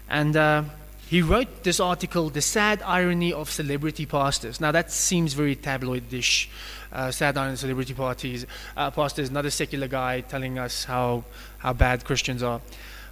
And 0.07 0.35
uh, 0.35 0.63
he 1.11 1.21
wrote 1.21 1.63
this 1.63 1.81
article, 1.81 2.29
The 2.29 2.41
Sad 2.41 2.81
Irony 2.83 3.33
of 3.33 3.51
Celebrity 3.51 4.05
Pastors. 4.05 4.61
Now, 4.61 4.71
that 4.71 4.93
seems 4.93 5.33
very 5.33 5.57
tabloid-ish. 5.57 6.49
Uh, 6.89 7.11
sad 7.11 7.37
irony 7.37 7.51
of 7.51 7.59
celebrity 7.59 7.93
parties, 7.93 8.45
uh, 8.77 8.91
pastors, 8.91 9.29
not 9.29 9.45
a 9.45 9.51
secular 9.51 9.89
guy 9.89 10.21
telling 10.21 10.57
us 10.57 10.85
how, 10.85 11.25
how 11.57 11.73
bad 11.73 12.05
Christians 12.05 12.41
are. 12.41 12.61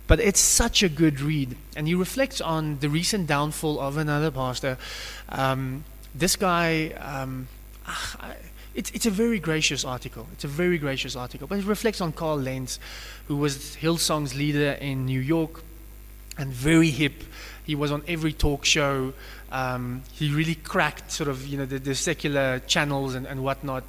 But 0.08 0.22
it's 0.22 0.40
such 0.40 0.82
a 0.82 0.88
good 0.88 1.20
read. 1.20 1.58
And 1.76 1.90
he 1.90 1.94
reflects 1.94 2.40
on 2.40 2.80
the 2.80 2.88
recent 2.88 3.28
downfall 3.28 3.82
of 3.82 3.98
another 3.98 4.32
pastor. 4.32 4.78
Um, 5.28 5.84
this 6.16 6.38
guy, 6.38 6.92
um, 6.92 7.50
ah, 7.86 8.34
it's, 8.76 8.92
it's 8.92 9.08
a 9.08 9.12
very 9.12 9.40
gracious 9.40 9.84
article. 9.84 10.26
It's 10.32 10.46
a 10.46 10.48
very 10.48 10.78
gracious 10.78 11.18
article. 11.18 11.48
But 11.48 11.60
it 11.60 11.66
reflects 11.66 12.00
on 12.00 12.14
Carl 12.14 12.38
Lentz, 12.38 12.80
who 13.28 13.36
was 13.36 13.76
Hillsong's 13.76 14.36
leader 14.36 14.78
in 14.80 15.06
New 15.06 15.20
York 15.20 15.64
and 16.38 16.50
very 16.50 16.92
hip 16.92 17.24
he 17.70 17.76
was 17.76 17.92
on 17.92 18.02
every 18.08 18.34
talk 18.34 18.66
show. 18.66 19.14
Um, 19.52 20.02
he 20.14 20.34
really 20.34 20.56
cracked 20.56 21.12
sort 21.12 21.30
of 21.30 21.46
you 21.46 21.60
know 21.60 21.66
the, 21.66 21.78
the 21.78 21.94
secular 21.94 22.60
channels 22.66 23.14
and, 23.14 23.28
and 23.28 23.44
whatnot. 23.44 23.84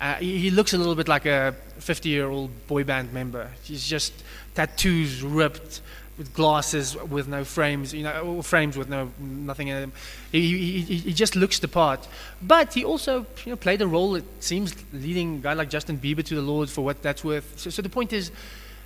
Uh, 0.00 0.14
he, 0.14 0.38
he, 0.38 0.50
looks 0.50 0.72
a 0.72 0.78
little 0.78 0.94
bit 0.94 1.08
like 1.08 1.26
a 1.26 1.54
50-year-old 1.80 2.50
boy 2.68 2.84
band 2.84 3.12
member. 3.12 3.50
He's 3.64 3.84
just 3.84 4.12
tattoos 4.54 5.22
ripped, 5.22 5.82
with 6.16 6.32
glasses 6.34 6.96
with 6.96 7.28
no 7.28 7.44
frames, 7.44 7.92
you 7.92 8.02
know, 8.02 8.40
frames 8.40 8.78
with 8.78 8.88
no 8.88 9.10
nothing 9.18 9.68
in 9.68 9.80
them. 9.80 9.92
He, 10.32 10.80
he, 10.82 10.96
he 10.96 11.12
just 11.12 11.36
looks 11.36 11.58
the 11.58 11.68
part. 11.68 12.08
But 12.42 12.74
he 12.74 12.84
also 12.84 13.26
you 13.44 13.50
know, 13.52 13.56
played 13.56 13.82
a 13.82 13.86
role, 13.86 14.16
it 14.16 14.24
seems, 14.40 14.74
leading 14.92 15.36
a 15.36 15.38
guy 15.38 15.52
like 15.52 15.68
Justin 15.68 15.98
Bieber 15.98 16.24
to 16.24 16.34
the 16.34 16.42
Lord 16.42 16.70
for 16.70 16.82
what 16.82 17.02
that's 17.02 17.22
worth. 17.22 17.58
So, 17.58 17.70
so 17.70 17.82
the 17.82 17.88
point 17.88 18.12
is 18.12 18.32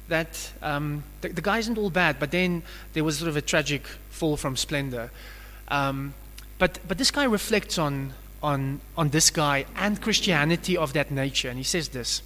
that 0.09 0.53
um, 0.63 1.03
the, 1.21 1.29
the, 1.29 1.41
guy 1.41 1.59
isn't 1.59 1.79
all 1.79 1.91
bad, 1.91 2.19
but 2.19 2.31
then 2.31 2.63
there 2.93 3.05
was 3.05 3.19
sort 3.19 3.29
of 3.29 3.37
a 3.37 3.43
tragic 3.43 3.87
fall 4.11 4.37
from 4.37 4.57
splendor. 4.57 5.11
Um, 5.69 6.15
but, 6.59 6.79
but 6.87 6.99
this 6.99 7.11
guy 7.11 7.25
reflects 7.25 7.79
on, 7.79 8.13
on, 8.43 8.81
on 8.97 9.09
this 9.11 9.31
guy 9.31 9.65
and 9.77 10.01
Christianity 10.01 10.77
of 10.77 10.93
that 10.93 11.11
nature, 11.11 11.49
and 11.49 11.59
he 11.59 11.65
says 11.65 11.89
this 11.89 12.23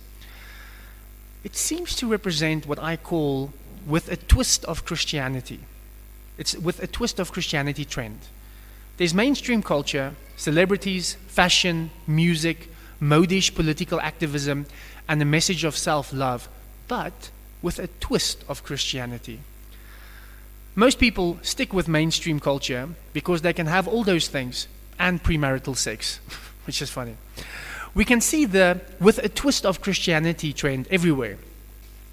It 1.45 1.57
seems 1.57 1.95
to 1.97 2.09
represent 2.09 2.67
what 2.67 2.79
I 2.79 2.97
call 2.97 3.53
with 3.87 4.11
a 4.11 4.17
twist 4.17 4.65
of 4.65 4.85
Christianity. 4.85 5.61
It's 6.39 6.57
with 6.57 6.83
a 6.83 6.87
twist 6.87 7.19
of 7.19 7.33
Christianity 7.33 7.85
trend. 7.85 8.19
There's 8.97 9.15
mainstream 9.15 9.63
culture, 9.63 10.15
celebrities, 10.37 11.17
fashion, 11.29 11.91
music, 12.07 12.69
modish 13.01 13.55
political 13.55 14.01
activism, 14.01 14.67
and 15.09 15.21
a 15.23 15.25
message 15.25 15.65
of 15.65 15.77
self 15.77 16.13
love. 16.13 16.49
But 16.89 17.31
with 17.63 17.79
a 17.79 17.89
twist 18.01 18.45
of 18.49 18.63
Christianity. 18.63 19.41
Most 20.75 20.99
people 20.99 21.39
stick 21.43 21.73
with 21.73 21.89
mainstream 21.89 22.39
culture 22.39 22.91
because 23.13 23.41
they 23.43 23.53
can 23.53 23.67
have 23.67 23.89
all 23.89 24.05
those 24.05 24.29
things 24.29 24.69
and 24.99 25.23
premarital 25.23 25.77
sex, 25.77 26.21
which 26.67 26.83
is 26.83 26.91
funny. 26.91 27.17
We 27.95 28.05
can 28.05 28.21
see 28.21 28.45
the 28.45 28.83
with 29.01 29.19
a 29.19 29.29
twist 29.31 29.65
of 29.65 29.81
Christianity 29.81 30.53
trend 30.53 30.87
everywhere. 30.91 31.39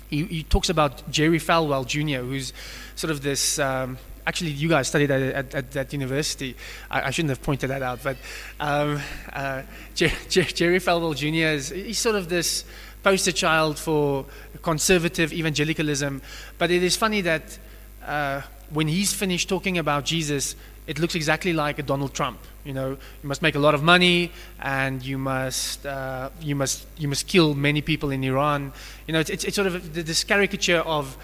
He, 0.10 0.24
he 0.26 0.44
talks 0.44 0.70
about 0.70 1.10
Jerry 1.12 1.40
Falwell 1.40 1.86
Jr., 1.86 2.26
who's 2.26 2.54
sort 2.96 3.12
of 3.12 3.22
this. 3.22 3.60
Um, 3.60 3.98
actually, 4.26 4.52
you 4.52 4.70
guys 4.70 4.88
studied 4.88 5.12
at, 5.12 5.22
at, 5.22 5.56
at 5.56 5.72
that 5.72 5.92
university. 5.92 6.56
I, 6.90 7.08
I, 7.08 7.12
shouldn't 7.12 7.32
have 7.32 7.42
pointed 7.42 7.70
that 7.70 7.82
out, 7.82 8.00
but 8.02 8.16
um, 8.60 9.02
uh, 9.34 9.64
Jer- 9.96 10.12
Jer- 10.30 10.44
Jerry 10.44 10.80
Falwell 10.80 11.16
Jr. 11.16 11.54
is 11.56 11.70
he's 11.70 12.00
sort 12.00 12.16
of 12.16 12.30
this 12.30 12.64
poster 13.04 13.32
child 13.32 13.78
for 13.78 14.26
conservative 14.62 15.34
evangelicalism. 15.34 16.22
But 16.58 16.72
it 16.72 16.84
is 16.84 16.96
funny 16.96 17.22
that 17.22 17.60
uh, 18.06 18.42
when 18.70 18.88
he's 18.88 19.14
finished 19.14 19.50
talking 19.50 19.78
about 19.78 20.06
Jesus, 20.06 20.56
it 20.88 21.00
looks 21.00 21.16
exactly 21.16 21.54
like 21.54 21.80
a 21.80 21.84
Donald 21.84 22.14
Trump. 22.14 22.40
You 22.66 22.74
know, 22.74 22.90
you 22.92 23.28
must 23.28 23.42
make 23.42 23.56
a 23.56 23.60
lot 23.60 23.74
of 23.74 23.84
money, 23.84 24.32
and 24.60 25.04
you 25.04 25.18
must 25.18 25.86
uh, 25.86 26.30
you 26.42 26.56
must 26.56 26.86
you 26.98 27.08
must 27.08 27.28
kill 27.28 27.54
many 27.54 27.82
people 27.82 28.12
in 28.12 28.24
Iran. 28.24 28.74
You 29.08 29.14
know, 29.14 29.20
it's, 29.20 29.30
it's, 29.30 29.44
it's 29.44 29.56
sort 29.56 29.68
of 29.68 29.94
this 29.94 30.24
caricature 30.24 30.80
of 30.80 31.18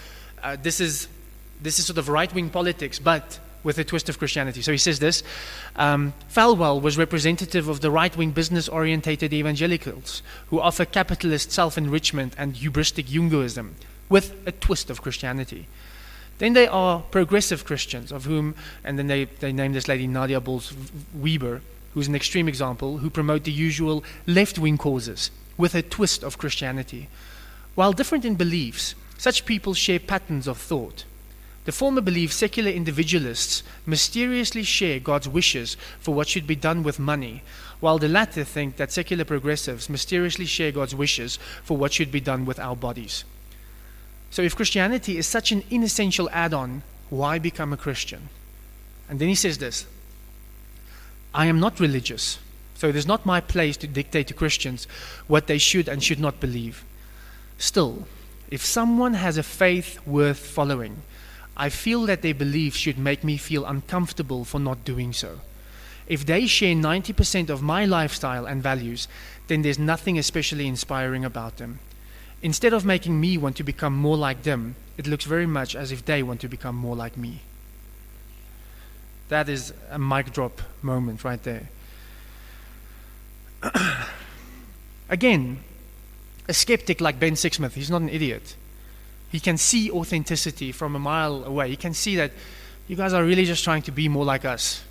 uh, 0.43 0.57
this 0.61 0.79
is 0.79 1.07
this 1.61 1.79
is 1.79 1.85
sort 1.85 1.97
of 1.97 2.09
right 2.09 2.33
wing 2.33 2.49
politics, 2.49 2.99
but 2.99 3.39
with 3.63 3.77
a 3.77 3.83
twist 3.83 4.09
of 4.09 4.17
Christianity. 4.19 4.61
So 4.61 4.71
he 4.71 4.77
says 4.77 4.99
this 4.99 5.23
um, 5.75 6.13
Falwell 6.29 6.81
was 6.81 6.97
representative 6.97 7.67
of 7.67 7.81
the 7.81 7.91
right 7.91 8.15
wing 8.15 8.31
business 8.31 8.69
orientated 8.69 9.33
evangelicals 9.33 10.21
who 10.47 10.59
offer 10.59 10.85
capitalist 10.85 11.51
self 11.51 11.77
enrichment 11.77 12.33
and 12.37 12.55
hubristic 12.55 13.05
jingoism 13.05 13.75
with 14.09 14.35
a 14.45 14.51
twist 14.51 14.89
of 14.89 15.01
Christianity. 15.01 15.67
Then 16.39 16.53
there 16.53 16.71
are 16.71 17.01
progressive 17.01 17.65
Christians, 17.65 18.11
of 18.13 18.23
whom, 18.25 18.55
and 18.83 18.97
then 18.97 19.07
they, 19.07 19.25
they 19.25 19.51
name 19.51 19.73
this 19.73 19.89
lady 19.89 20.07
Nadia 20.07 20.39
Bolz 20.39 20.73
Weber, 21.13 21.61
who's 21.93 22.07
an 22.07 22.15
extreme 22.15 22.47
example, 22.47 22.99
who 22.99 23.09
promote 23.09 23.43
the 23.43 23.51
usual 23.51 24.03
left 24.25 24.57
wing 24.57 24.77
causes 24.77 25.31
with 25.57 25.75
a 25.75 25.81
twist 25.81 26.23
of 26.23 26.37
Christianity. 26.37 27.09
While 27.75 27.91
different 27.91 28.23
in 28.23 28.35
beliefs, 28.35 28.95
such 29.17 29.45
people 29.45 29.73
share 29.73 29.99
patterns 29.99 30.47
of 30.47 30.57
thought. 30.57 31.03
The 31.65 31.71
former 31.71 32.01
believe 32.01 32.31
secular 32.31 32.71
individualists 32.71 33.63
mysteriously 33.85 34.63
share 34.63 34.99
God's 34.99 35.27
wishes 35.27 35.75
for 35.99 36.13
what 36.13 36.27
should 36.27 36.47
be 36.47 36.55
done 36.55 36.83
with 36.83 36.99
money, 36.99 37.43
while 37.79 37.97
the 37.97 38.07
latter 38.07 38.43
think 38.43 38.77
that 38.77 38.91
secular 38.91 39.25
progressives 39.25 39.89
mysteriously 39.89 40.45
share 40.45 40.71
God's 40.71 40.95
wishes 40.95 41.37
for 41.63 41.77
what 41.77 41.93
should 41.93 42.11
be 42.11 42.21
done 42.21 42.45
with 42.45 42.59
our 42.59 42.75
bodies. 42.75 43.23
So, 44.31 44.41
if 44.41 44.55
Christianity 44.55 45.17
is 45.17 45.27
such 45.27 45.51
an 45.51 45.63
inessential 45.69 46.29
add 46.31 46.53
on, 46.53 46.83
why 47.09 47.39
become 47.39 47.73
a 47.73 47.77
Christian? 47.77 48.29
And 49.09 49.19
then 49.19 49.27
he 49.27 49.35
says 49.35 49.57
this 49.57 49.85
I 51.33 51.47
am 51.47 51.59
not 51.59 51.79
religious, 51.79 52.39
so 52.75 52.87
it 52.87 52.95
is 52.95 53.07
not 53.07 53.25
my 53.25 53.41
place 53.41 53.77
to 53.77 53.87
dictate 53.87 54.27
to 54.27 54.33
Christians 54.33 54.87
what 55.27 55.47
they 55.47 55.57
should 55.57 55.87
and 55.87 56.03
should 56.03 56.19
not 56.19 56.39
believe. 56.39 56.85
Still, 57.57 58.07
if 58.49 58.65
someone 58.65 59.15
has 59.15 59.37
a 59.37 59.43
faith 59.43 59.99
worth 60.07 60.39
following, 60.39 61.01
I 61.59 61.67
feel 61.67 62.05
that 62.05 62.21
their 62.21 62.33
beliefs 62.33 62.77
should 62.77 62.97
make 62.97 63.21
me 63.21 63.35
feel 63.35 63.65
uncomfortable 63.65 64.45
for 64.45 64.59
not 64.61 64.85
doing 64.85 65.11
so. 65.11 65.41
If 66.07 66.25
they 66.25 66.47
share 66.47 66.73
90% 66.73 67.49
of 67.49 67.61
my 67.61 67.83
lifestyle 67.83 68.45
and 68.45 68.63
values, 68.63 69.09
then 69.47 69.61
there's 69.61 69.77
nothing 69.77 70.17
especially 70.17 70.67
inspiring 70.67 71.25
about 71.25 71.57
them. 71.57 71.79
Instead 72.41 72.71
of 72.71 72.85
making 72.85 73.19
me 73.19 73.37
want 73.37 73.57
to 73.57 73.63
become 73.63 73.93
more 73.93 74.15
like 74.15 74.43
them, 74.43 74.75
it 74.97 75.05
looks 75.05 75.25
very 75.25 75.45
much 75.45 75.75
as 75.75 75.91
if 75.91 76.05
they 76.05 76.23
want 76.23 76.39
to 76.39 76.47
become 76.47 76.75
more 76.75 76.95
like 76.95 77.17
me. 77.17 77.41
That 79.27 79.49
is 79.49 79.73
a 79.91 79.99
mic 79.99 80.31
drop 80.31 80.61
moment 80.81 81.25
right 81.25 81.43
there. 81.43 81.67
Again, 85.09 85.59
a 86.47 86.53
skeptic 86.53 87.01
like 87.01 87.19
Ben 87.19 87.33
Sixsmith, 87.33 87.73
he's 87.73 87.91
not 87.91 88.01
an 88.01 88.09
idiot. 88.09 88.55
He 89.31 89.39
can 89.39 89.57
see 89.57 89.91
authenticity 89.91 90.71
from 90.71 90.95
a 90.95 90.99
mile 90.99 91.43
away. 91.43 91.69
He 91.69 91.75
can 91.75 91.93
see 91.93 92.15
that 92.15 92.31
you 92.87 92.95
guys 92.95 93.13
are 93.13 93.23
really 93.23 93.45
just 93.45 93.63
trying 93.63 93.83
to 93.83 93.91
be 93.91 94.09
more 94.09 94.25
like 94.25 94.45
us. 94.45 94.83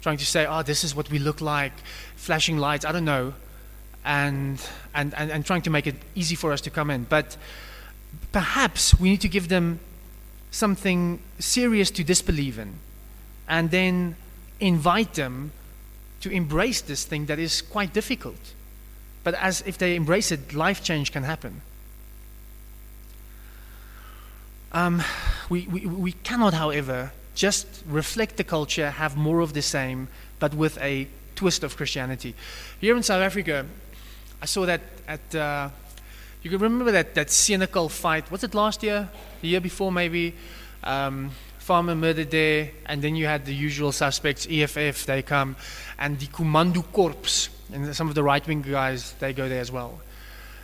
Trying 0.00 0.18
to 0.18 0.26
say, 0.26 0.46
oh, 0.46 0.62
this 0.62 0.84
is 0.84 0.94
what 0.94 1.10
we 1.10 1.18
look 1.18 1.40
like, 1.40 1.72
flashing 2.16 2.58
lights, 2.58 2.84
I 2.84 2.92
don't 2.92 3.04
know, 3.04 3.34
and, 4.04 4.60
and, 4.94 5.14
and, 5.14 5.30
and 5.30 5.44
trying 5.44 5.62
to 5.62 5.70
make 5.70 5.86
it 5.86 5.96
easy 6.14 6.34
for 6.34 6.52
us 6.52 6.60
to 6.62 6.70
come 6.70 6.90
in. 6.90 7.04
But 7.04 7.36
perhaps 8.30 8.98
we 8.98 9.10
need 9.10 9.20
to 9.22 9.28
give 9.28 9.48
them 9.48 9.80
something 10.50 11.20
serious 11.38 11.90
to 11.90 12.04
disbelieve 12.04 12.58
in 12.58 12.74
and 13.48 13.70
then 13.70 14.16
invite 14.60 15.14
them 15.14 15.52
to 16.20 16.30
embrace 16.30 16.80
this 16.80 17.04
thing 17.04 17.26
that 17.26 17.38
is 17.38 17.62
quite 17.62 17.92
difficult. 17.92 18.54
But 19.24 19.34
as 19.34 19.62
if 19.66 19.78
they 19.78 19.96
embrace 19.96 20.30
it, 20.30 20.54
life 20.54 20.82
change 20.82 21.12
can 21.12 21.24
happen. 21.24 21.62
Um, 24.72 25.02
we, 25.50 25.66
we, 25.66 25.86
we 25.86 26.12
cannot, 26.12 26.54
however, 26.54 27.12
just 27.34 27.66
reflect 27.86 28.36
the 28.38 28.44
culture, 28.44 28.90
have 28.90 29.16
more 29.16 29.40
of 29.40 29.52
the 29.52 29.62
same, 29.62 30.08
but 30.38 30.54
with 30.54 30.78
a 30.80 31.08
twist 31.36 31.62
of 31.62 31.76
Christianity. 31.76 32.34
Here 32.80 32.96
in 32.96 33.02
South 33.02 33.22
Africa, 33.22 33.66
I 34.40 34.46
saw 34.46 34.64
that 34.66 34.80
at, 35.06 35.34
uh, 35.34 35.68
you 36.42 36.50
can 36.50 36.58
remember 36.58 36.90
that, 36.92 37.14
that 37.14 37.28
Senekal 37.28 37.90
fight, 37.90 38.30
was 38.30 38.44
it 38.44 38.54
last 38.54 38.82
year? 38.82 39.10
The 39.42 39.48
year 39.48 39.60
before, 39.60 39.92
maybe? 39.92 40.34
Um, 40.82 41.30
farmer 41.58 41.94
murdered 41.94 42.30
there, 42.30 42.70
and 42.86 43.02
then 43.02 43.14
you 43.14 43.26
had 43.26 43.44
the 43.44 43.54
usual 43.54 43.92
suspects, 43.92 44.46
EFF, 44.50 45.06
they 45.06 45.22
come, 45.22 45.54
and 45.98 46.18
the 46.18 46.26
Komando 46.26 46.82
Corps, 46.92 47.48
and 47.72 47.94
some 47.94 48.08
of 48.08 48.14
the 48.14 48.22
right 48.22 48.46
wing 48.46 48.62
guys, 48.62 49.12
they 49.20 49.32
go 49.32 49.48
there 49.48 49.60
as 49.60 49.70
well. 49.70 50.00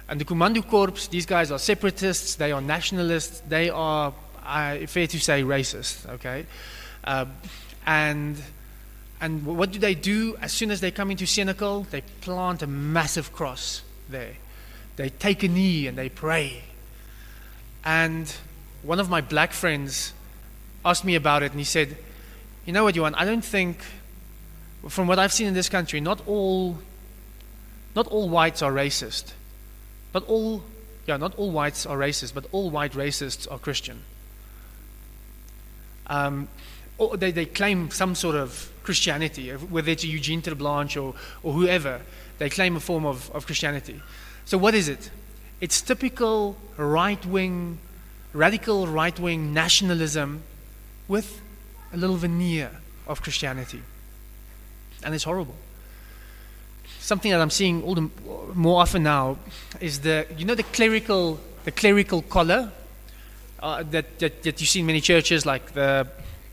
And 0.08 0.20
the 0.20 0.24
Komando 0.24 0.66
Corps, 0.66 1.08
these 1.08 1.26
guys 1.26 1.50
are 1.50 1.58
separatists, 1.58 2.36
they 2.36 2.52
are 2.52 2.60
nationalists, 2.62 3.40
they 3.48 3.68
are, 3.68 4.14
uh, 4.44 4.86
fair 4.86 5.06
to 5.06 5.18
say, 5.18 5.42
racist, 5.42 6.08
okay? 6.08 6.46
Uh, 7.04 7.26
and 7.86 8.40
and 9.20 9.44
what 9.44 9.72
do 9.72 9.78
they 9.78 9.94
do 9.94 10.36
as 10.40 10.52
soon 10.52 10.70
as 10.70 10.80
they 10.80 10.90
come 10.90 11.10
into 11.10 11.24
Senekal? 11.24 11.88
They 11.90 12.02
plant 12.20 12.62
a 12.62 12.66
massive 12.66 13.32
cross 13.32 13.82
there. 14.08 14.34
They 14.96 15.08
take 15.10 15.42
a 15.42 15.48
knee 15.48 15.86
and 15.88 15.98
they 15.98 16.08
pray. 16.08 16.62
And 17.84 18.32
one 18.82 19.00
of 19.00 19.10
my 19.10 19.20
black 19.20 19.52
friends 19.52 20.12
asked 20.84 21.04
me 21.04 21.16
about 21.16 21.42
it 21.42 21.50
and 21.50 21.60
he 21.60 21.64
said, 21.64 21.96
You 22.64 22.72
know 22.72 22.84
what, 22.84 22.94
Johan, 22.94 23.14
I 23.16 23.24
don't 23.24 23.44
think, 23.44 23.80
from 24.88 25.08
what 25.08 25.18
I've 25.18 25.32
seen 25.32 25.48
in 25.48 25.54
this 25.54 25.68
country, 25.68 26.00
not 26.00 26.20
all, 26.26 26.78
not 27.96 28.06
all 28.06 28.28
whites 28.28 28.62
are 28.62 28.72
racist. 28.72 29.32
But 30.18 30.26
all, 30.26 30.64
yeah, 31.06 31.16
not 31.16 31.36
all 31.36 31.52
whites 31.52 31.86
are 31.86 31.96
racist, 31.96 32.34
but 32.34 32.46
all 32.50 32.70
white 32.70 32.94
racists 32.94 33.46
are 33.48 33.56
Christian. 33.56 34.02
Um, 36.08 36.48
they, 37.14 37.30
they 37.30 37.44
claim 37.44 37.92
some 37.92 38.16
sort 38.16 38.34
of 38.34 38.72
Christianity, 38.82 39.50
whether 39.52 39.92
it's 39.92 40.04
Eugene 40.04 40.42
Terre'Blanche 40.42 41.00
or, 41.00 41.14
or 41.44 41.52
whoever, 41.52 42.00
they 42.38 42.50
claim 42.50 42.74
a 42.74 42.80
form 42.80 43.06
of, 43.06 43.30
of 43.30 43.46
Christianity. 43.46 44.02
So, 44.44 44.58
what 44.58 44.74
is 44.74 44.88
it? 44.88 45.12
It's 45.60 45.80
typical 45.80 46.56
right 46.76 47.24
wing, 47.24 47.78
radical 48.32 48.88
right 48.88 49.16
wing 49.20 49.54
nationalism 49.54 50.42
with 51.06 51.40
a 51.92 51.96
little 51.96 52.16
veneer 52.16 52.72
of 53.06 53.22
Christianity. 53.22 53.82
And 55.04 55.14
it's 55.14 55.22
horrible. 55.22 55.54
Something 57.08 57.30
that 57.30 57.40
I'm 57.40 57.48
seeing 57.48 57.82
all 57.84 57.94
the 57.94 58.10
more 58.52 58.82
often 58.82 59.02
now 59.02 59.38
is 59.80 60.00
the, 60.00 60.26
you 60.36 60.44
know, 60.44 60.54
the 60.54 60.62
clerical, 60.62 61.40
the 61.64 61.70
clerical 61.70 62.20
collar 62.20 62.70
uh, 63.60 63.82
that, 63.84 64.18
that, 64.18 64.42
that 64.42 64.60
you 64.60 64.66
see 64.66 64.80
in 64.80 64.86
many 64.86 65.00
churches, 65.00 65.46
like 65.46 65.72
the 65.72 66.06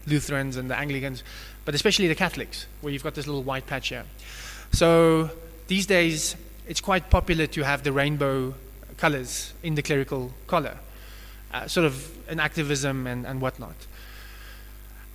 Lutherans 0.07 0.55
and 0.55 0.71
the 0.71 0.77
Anglicans, 0.77 1.23
but 1.65 1.75
especially 1.75 2.07
the 2.07 2.15
Catholics, 2.15 2.67
where 2.79 2.93
you've 2.93 3.03
got 3.03 3.15
this 3.15 3.27
little 3.27 3.43
white 3.43 3.67
patch 3.67 3.89
here. 3.89 4.05
So 4.71 5.29
these 5.67 5.87
days, 5.87 6.37
it's 6.69 6.79
quite 6.79 7.09
popular 7.09 7.47
to 7.47 7.63
have 7.63 7.83
the 7.83 7.91
rainbow 7.91 8.53
colors 8.95 9.51
in 9.61 9.75
the 9.75 9.81
clerical 9.81 10.31
collar, 10.47 10.77
uh, 11.53 11.67
sort 11.67 11.85
of 11.85 12.09
an 12.29 12.39
activism 12.39 13.07
and, 13.07 13.27
and 13.27 13.41
whatnot. 13.41 13.75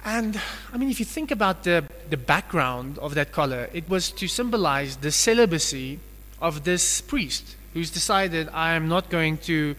And 0.05 0.41
I 0.73 0.79
mean, 0.79 0.91
if 0.91 0.99
you 0.99 1.05
think 1.05 1.31
about 1.31 1.65
the, 1.65 1.85
the 2.09 2.17
background 2.17 2.99
of 2.99 3.15
that 3.15 3.33
color, 3.33 3.69
it 3.73 3.89
was 3.89 4.11
to 4.13 4.29
symbolize 4.29 4.97
the 4.97 5.11
celibacy 5.11 5.99
of 6.41 6.65
this 6.65 7.01
priest 7.01 7.57
who's 7.75 7.91
decided 7.91 8.49
I 8.53 8.73
am 8.73 8.89
not 8.89 9.11
going 9.11 9.39
to, 9.39 9.77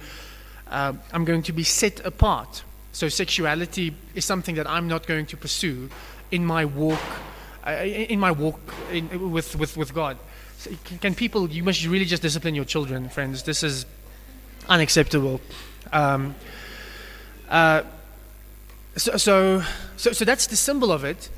uh, 0.69 0.93
I'm 1.11 1.25
going 1.25 1.43
to 1.43 1.53
be 1.53 1.63
set 1.63 2.05
apart. 2.05 2.63
So 2.91 3.09
sexuality 3.09 3.95
is 4.13 4.25
something 4.25 4.55
that 4.55 4.69
I'm 4.69 4.87
not 4.87 5.07
going 5.07 5.25
to 5.27 5.37
pursue 5.37 5.89
in 6.29 6.45
my 6.45 6.65
walk, 6.65 6.99
uh, 7.65 7.71
in 7.71 8.19
my 8.19 8.31
walk 8.31 8.59
in, 8.91 9.31
with, 9.31 9.55
with, 9.55 9.75
with 9.75 9.93
God. 9.93 10.17
So 10.57 10.69
can 10.99 11.15
people, 11.15 11.49
you 11.49 11.63
must 11.63 11.85
really 11.85 12.05
just 12.05 12.21
discipline 12.21 12.53
your 12.53 12.65
children, 12.65 13.09
friends. 13.09 13.43
This 13.43 13.63
is 13.63 13.85
unacceptable. 14.69 15.41
Um, 15.91 16.35
uh, 17.49 17.83
so, 18.95 19.17
so, 19.17 19.63
so, 19.97 20.11
so 20.11 20.25
that's 20.25 20.47
the 20.47 20.55
symbol 20.55 20.91
of 20.91 21.03
it. 21.03 21.29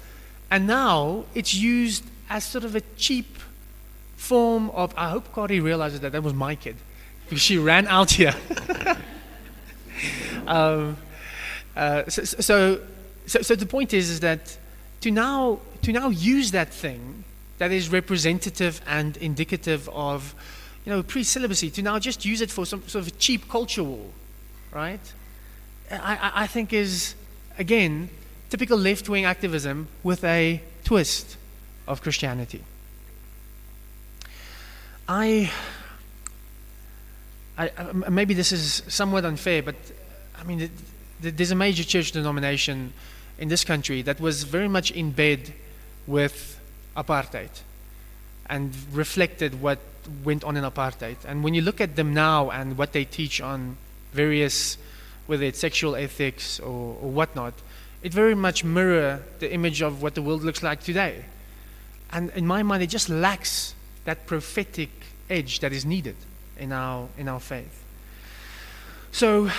And 0.50 0.68
now 0.68 1.26
it's 1.34 1.54
used 1.54 2.04
as 2.30 2.44
sort 2.44 2.64
of 2.64 2.76
a 2.76 2.82
cheap 2.98 3.38
form 4.16 4.70
of. 4.72 4.94
I 4.98 5.10
hope 5.10 5.32
Cardi 5.34 5.60
realizes 5.60 6.00
that 6.02 6.12
that 6.12 6.24
was 6.24 6.34
my 6.34 6.56
kid 6.56 6.76
because 7.26 7.42
she 7.42 7.58
ran 7.58 7.88
out 7.88 8.12
here. 8.12 8.36
um, 10.48 10.98
uh, 11.76 12.08
so, 12.08 12.24
so, 12.24 12.82
so, 13.26 13.42
so, 13.42 13.56
the 13.56 13.66
point 13.66 13.94
is, 13.94 14.10
is 14.10 14.20
that 14.20 14.58
to 15.02 15.12
now, 15.12 15.60
to 15.82 15.92
now 15.92 16.10
use 16.10 16.52
that 16.52 16.70
thing 16.70 17.24
that 17.58 17.72
is 17.72 17.90
representative 17.90 18.82
and 18.88 19.18
indicative 19.18 19.90
of, 19.90 20.36
you 20.86 20.92
know, 20.92 21.02
pre-celibacy, 21.02 21.70
to 21.72 21.82
now 21.82 21.98
just 22.00 22.26
use 22.26 22.42
it 22.42 22.52
for 22.52 22.66
some 22.66 22.88
sort 22.88 23.08
of 23.08 23.18
cheap 23.18 23.50
culture 23.50 23.84
war, 23.84 24.06
right? 24.72 25.14
I, 25.90 26.32
I 26.36 26.48
think 26.48 26.74
is 26.74 27.16
again, 27.58 28.10
typical 28.50 28.78
left 28.78 29.10
wing 29.10 29.26
activism 29.26 29.88
with 30.04 30.24
a 30.24 30.62
twist 30.84 31.38
of 31.88 32.02
Christianity. 32.02 32.64
I, 35.08 35.52
I, 37.58 37.70
maybe 38.10 38.34
this 38.34 38.52
is 38.52 38.84
somewhat 38.88 39.26
unfair, 39.26 39.62
but 39.62 39.76
I 40.40 40.44
mean, 40.44 40.70
there's 41.20 41.52
a 41.52 41.56
major 41.56 41.84
church 41.84 42.12
denomination 42.12 42.94
in 43.38 43.50
this 43.50 43.64
country 43.64 44.02
that 44.04 44.20
was 44.20 44.44
very 44.44 44.68
much 44.68 44.92
in 44.92 45.12
bed 45.12 45.54
with 46.08 46.60
apartheid 46.96 47.50
and 48.48 48.74
reflected 48.92 49.62
what 49.62 49.80
went 50.24 50.44
on 50.44 50.58
in 50.58 50.64
apartheid. 50.64 51.18
And 51.26 51.44
when 51.44 51.54
you 51.54 51.62
look 51.62 51.82
at 51.82 51.96
them 51.96 52.14
now 52.14 52.50
and 52.50 52.78
what 52.78 52.94
they 52.94 53.06
teach 53.06 53.42
on 53.42 53.78
various 54.12 54.78
whether 55.28 55.44
it's 55.44 55.60
sexual 55.60 55.96
ethics 55.96 56.60
or, 56.60 56.98
or 57.02 57.10
whatnot, 57.10 57.54
it 58.02 58.14
very 58.14 58.36
much 58.36 58.64
mirror 58.64 59.24
the 59.40 59.52
image 59.54 59.82
of 59.82 60.02
what 60.02 60.16
the 60.16 60.22
world 60.22 60.44
looks 60.44 60.62
like 60.62 60.84
today. 60.84 61.26
And 62.12 62.30
in 62.32 62.46
my 62.46 62.64
mind, 62.64 62.84
it 62.84 62.88
just 62.88 63.10
lacks 63.10 63.74
that 64.06 64.28
prophetic 64.28 64.90
edge 65.30 65.60
that 65.62 65.72
is 65.72 65.86
needed 65.86 66.16
in 66.60 66.72
our, 66.72 67.08
in 67.18 67.28
our 67.28 67.40
faith. 67.40 67.84
So, 69.12 69.50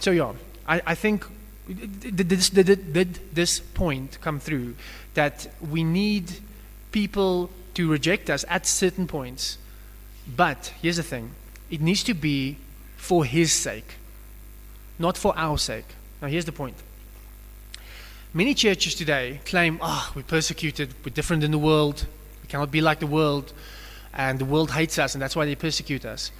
so 0.00 0.10
yeah, 0.10 0.32
I, 0.68 0.82
I 0.86 0.94
think 0.94 1.24
did 1.66 2.28
this, 2.28 2.50
did, 2.50 2.92
did 2.92 3.18
this 3.32 3.60
point 3.60 4.18
come 4.20 4.38
through 4.38 4.74
that 5.14 5.48
we 5.60 5.82
need 5.82 6.30
people 6.92 7.50
to 7.74 7.90
reject 7.90 8.30
us 8.30 8.44
at 8.48 8.66
certain 8.66 9.06
points. 9.06 9.58
But 10.36 10.72
here's 10.80 10.96
the 10.96 11.02
thing 11.02 11.30
it 11.70 11.80
needs 11.80 12.04
to 12.04 12.14
be 12.14 12.58
for 12.96 13.24
His 13.24 13.52
sake 13.52 13.94
not 14.98 15.16
for 15.16 15.36
our 15.36 15.58
sake. 15.58 15.86
Now, 16.20 16.28
here's 16.28 16.44
the 16.44 16.52
point. 16.52 16.76
Many 18.32 18.54
churches 18.54 18.94
today 18.94 19.40
claim, 19.44 19.78
ah, 19.80 20.08
oh, 20.08 20.12
we're 20.16 20.22
persecuted, 20.22 20.94
we're 21.04 21.12
different 21.12 21.42
in 21.42 21.50
the 21.50 21.58
world, 21.58 22.06
we 22.42 22.48
cannot 22.48 22.70
be 22.70 22.80
like 22.80 23.00
the 23.00 23.06
world, 23.06 23.52
and 24.12 24.38
the 24.38 24.44
world 24.44 24.72
hates 24.72 24.98
us, 24.98 25.14
and 25.14 25.22
that's 25.22 25.36
why 25.36 25.44
they 25.46 25.54
persecute 25.54 26.04
us. 26.04 26.30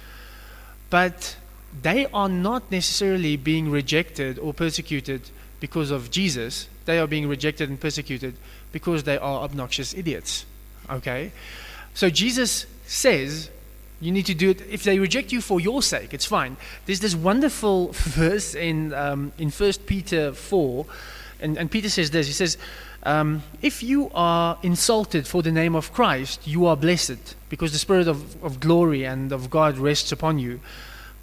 But 0.89 1.37
they 1.81 2.05
are 2.07 2.29
not 2.29 2.71
necessarily 2.71 3.35
being 3.35 3.69
rejected 3.69 4.39
or 4.39 4.53
persecuted 4.53 5.21
because 5.59 5.91
of 5.91 6.11
Jesus. 6.11 6.67
They 6.85 6.99
are 6.99 7.07
being 7.07 7.27
rejected 7.27 7.69
and 7.69 7.79
persecuted 7.79 8.35
because 8.71 9.03
they 9.03 9.17
are 9.17 9.43
obnoxious 9.43 9.93
idiots. 9.93 10.45
Okay? 10.89 11.31
So 11.93 12.09
Jesus 12.09 12.65
says 12.85 13.49
you 13.99 14.11
need 14.11 14.25
to 14.27 14.33
do 14.33 14.51
it. 14.51 14.61
If 14.69 14.83
they 14.83 14.99
reject 14.99 15.31
you 15.31 15.41
for 15.41 15.59
your 15.59 15.81
sake, 15.81 16.13
it's 16.13 16.25
fine. 16.25 16.57
There's 16.85 16.99
this 16.99 17.15
wonderful 17.15 17.89
verse 17.93 18.53
in, 18.53 18.93
um, 18.93 19.31
in 19.37 19.49
1 19.49 19.73
Peter 19.85 20.33
4, 20.33 20.85
and, 21.39 21.57
and 21.57 21.69
Peter 21.69 21.89
says 21.89 22.11
this 22.11 22.27
He 22.27 22.33
says, 22.33 22.57
um, 23.03 23.43
If 23.61 23.81
you 23.81 24.11
are 24.13 24.57
insulted 24.63 25.27
for 25.27 25.41
the 25.41 25.51
name 25.51 25.75
of 25.75 25.93
Christ, 25.93 26.47
you 26.47 26.65
are 26.65 26.75
blessed, 26.75 27.35
because 27.49 27.71
the 27.71 27.79
Spirit 27.79 28.07
of, 28.07 28.43
of 28.43 28.59
glory 28.59 29.03
and 29.03 29.31
of 29.31 29.49
God 29.49 29.77
rests 29.77 30.11
upon 30.11 30.39
you. 30.39 30.59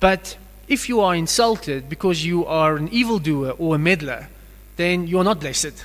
But 0.00 0.36
if 0.66 0.88
you 0.88 1.00
are 1.00 1.14
insulted 1.14 1.88
because 1.88 2.24
you 2.24 2.44
are 2.46 2.76
an 2.76 2.88
evildoer 2.88 3.50
or 3.50 3.76
a 3.76 3.78
meddler, 3.78 4.28
then 4.76 5.06
you're 5.06 5.24
not 5.24 5.40
blessed. 5.40 5.84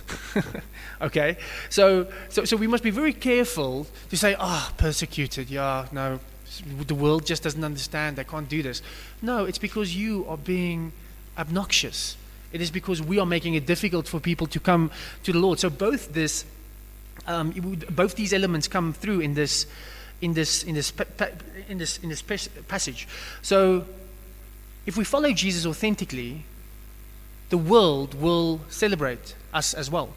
okay? 1.01 1.37
So, 1.69 2.07
so, 2.29 2.45
so 2.45 2.57
we 2.57 2.67
must 2.67 2.83
be 2.83 2.89
very 2.89 3.13
careful 3.13 3.87
to 4.09 4.17
say, 4.17 4.35
ah, 4.39 4.69
oh, 4.69 4.73
persecuted, 4.77 5.49
yeah, 5.49 5.87
no, 5.91 6.19
the 6.87 6.95
world 6.95 7.25
just 7.25 7.43
doesn't 7.43 7.63
understand. 7.63 8.17
They 8.17 8.23
can't 8.23 8.49
do 8.49 8.61
this. 8.63 8.81
No, 9.21 9.45
it's 9.45 9.57
because 9.57 9.95
you 9.95 10.25
are 10.27 10.37
being 10.37 10.91
obnoxious. 11.37 12.17
It 12.51 12.61
is 12.61 12.71
because 12.71 13.01
we 13.01 13.19
are 13.19 13.25
making 13.25 13.53
it 13.53 13.65
difficult 13.65 14.07
for 14.07 14.19
people 14.19 14.47
to 14.47 14.59
come 14.59 14.91
to 15.23 15.31
the 15.31 15.39
Lord. 15.39 15.59
So 15.59 15.69
both 15.69 16.13
this, 16.13 16.45
um, 17.27 17.51
both 17.91 18.15
these 18.15 18.33
elements 18.33 18.67
come 18.67 18.93
through 18.93 19.19
in 19.21 19.35
this, 19.35 19.67
in 20.21 20.33
this, 20.33 20.63
in 20.63 20.75
this, 20.75 20.91
in 21.67 21.77
this, 21.77 21.97
in 21.99 22.09
this 22.09 22.21
passage. 22.67 23.07
So, 23.41 23.85
if 24.85 24.97
we 24.97 25.03
follow 25.03 25.31
Jesus 25.31 25.65
authentically, 25.65 26.43
the 27.49 27.57
world 27.57 28.15
will 28.15 28.61
celebrate 28.69 29.35
us 29.53 29.73
as 29.73 29.89
well. 29.89 30.09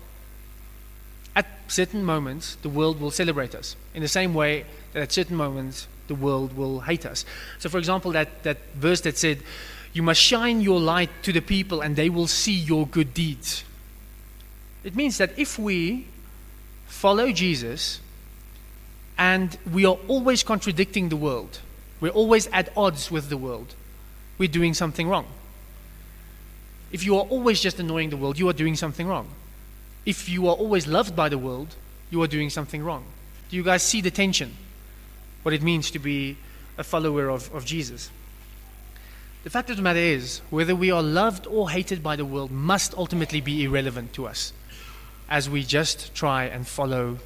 At 1.34 1.46
certain 1.68 2.04
moments, 2.04 2.56
the 2.62 2.68
world 2.68 3.00
will 3.00 3.10
celebrate 3.10 3.54
us 3.54 3.76
in 3.94 4.02
the 4.02 4.08
same 4.08 4.34
way 4.34 4.64
that 4.92 5.02
at 5.02 5.12
certain 5.12 5.36
moments 5.36 5.86
the 6.12 6.24
world 6.24 6.56
will 6.56 6.80
hate 6.80 7.06
us. 7.06 7.24
So, 7.58 7.68
for 7.70 7.78
example, 7.78 8.12
that, 8.12 8.42
that 8.42 8.58
verse 8.74 9.00
that 9.02 9.16
said, 9.16 9.38
You 9.92 10.02
must 10.02 10.20
shine 10.20 10.60
your 10.60 10.78
light 10.78 11.10
to 11.22 11.32
the 11.32 11.40
people 11.40 11.80
and 11.80 11.96
they 11.96 12.10
will 12.10 12.26
see 12.26 12.52
your 12.52 12.86
good 12.86 13.14
deeds. 13.14 13.64
It 14.84 14.94
means 14.94 15.18
that 15.18 15.38
if 15.38 15.58
we 15.58 16.06
follow 16.86 17.32
Jesus 17.32 18.00
and 19.16 19.56
we 19.72 19.86
are 19.86 19.96
always 20.06 20.42
contradicting 20.42 21.08
the 21.08 21.16
world, 21.16 21.60
we're 22.00 22.10
always 22.10 22.46
at 22.48 22.68
odds 22.76 23.10
with 23.10 23.28
the 23.30 23.36
world, 23.36 23.74
we're 24.36 24.48
doing 24.48 24.74
something 24.74 25.08
wrong. 25.08 25.26
If 26.90 27.04
you 27.04 27.16
are 27.16 27.24
always 27.24 27.60
just 27.60 27.78
annoying 27.78 28.10
the 28.10 28.18
world, 28.18 28.38
you 28.38 28.48
are 28.50 28.52
doing 28.52 28.76
something 28.76 29.06
wrong. 29.06 29.28
If 30.04 30.28
you 30.28 30.48
are 30.48 30.54
always 30.54 30.86
loved 30.86 31.16
by 31.16 31.30
the 31.30 31.38
world, 31.38 31.74
you 32.10 32.20
are 32.22 32.26
doing 32.26 32.50
something 32.50 32.82
wrong. 32.82 33.04
Do 33.48 33.56
you 33.56 33.62
guys 33.62 33.82
see 33.82 34.00
the 34.02 34.10
tension? 34.10 34.56
What 35.42 35.54
it 35.54 35.62
means 35.62 35.90
to 35.92 35.98
be 35.98 36.36
a 36.78 36.84
follower 36.84 37.28
of, 37.28 37.52
of 37.54 37.64
Jesus? 37.64 38.10
The 39.44 39.50
fact 39.50 39.70
of 39.70 39.76
the 39.76 39.82
matter 39.82 39.98
is, 39.98 40.40
whether 40.50 40.76
we 40.76 40.92
are 40.92 41.02
loved 41.02 41.46
or 41.48 41.70
hated 41.70 42.02
by 42.02 42.14
the 42.14 42.24
world 42.24 42.52
must 42.52 42.94
ultimately 42.94 43.40
be 43.40 43.64
irrelevant 43.64 44.12
to 44.12 44.26
us 44.26 44.52
as 45.28 45.50
we 45.50 45.64
just 45.64 46.14
try 46.14 46.44
and 46.44 46.66
follow, 46.66 47.18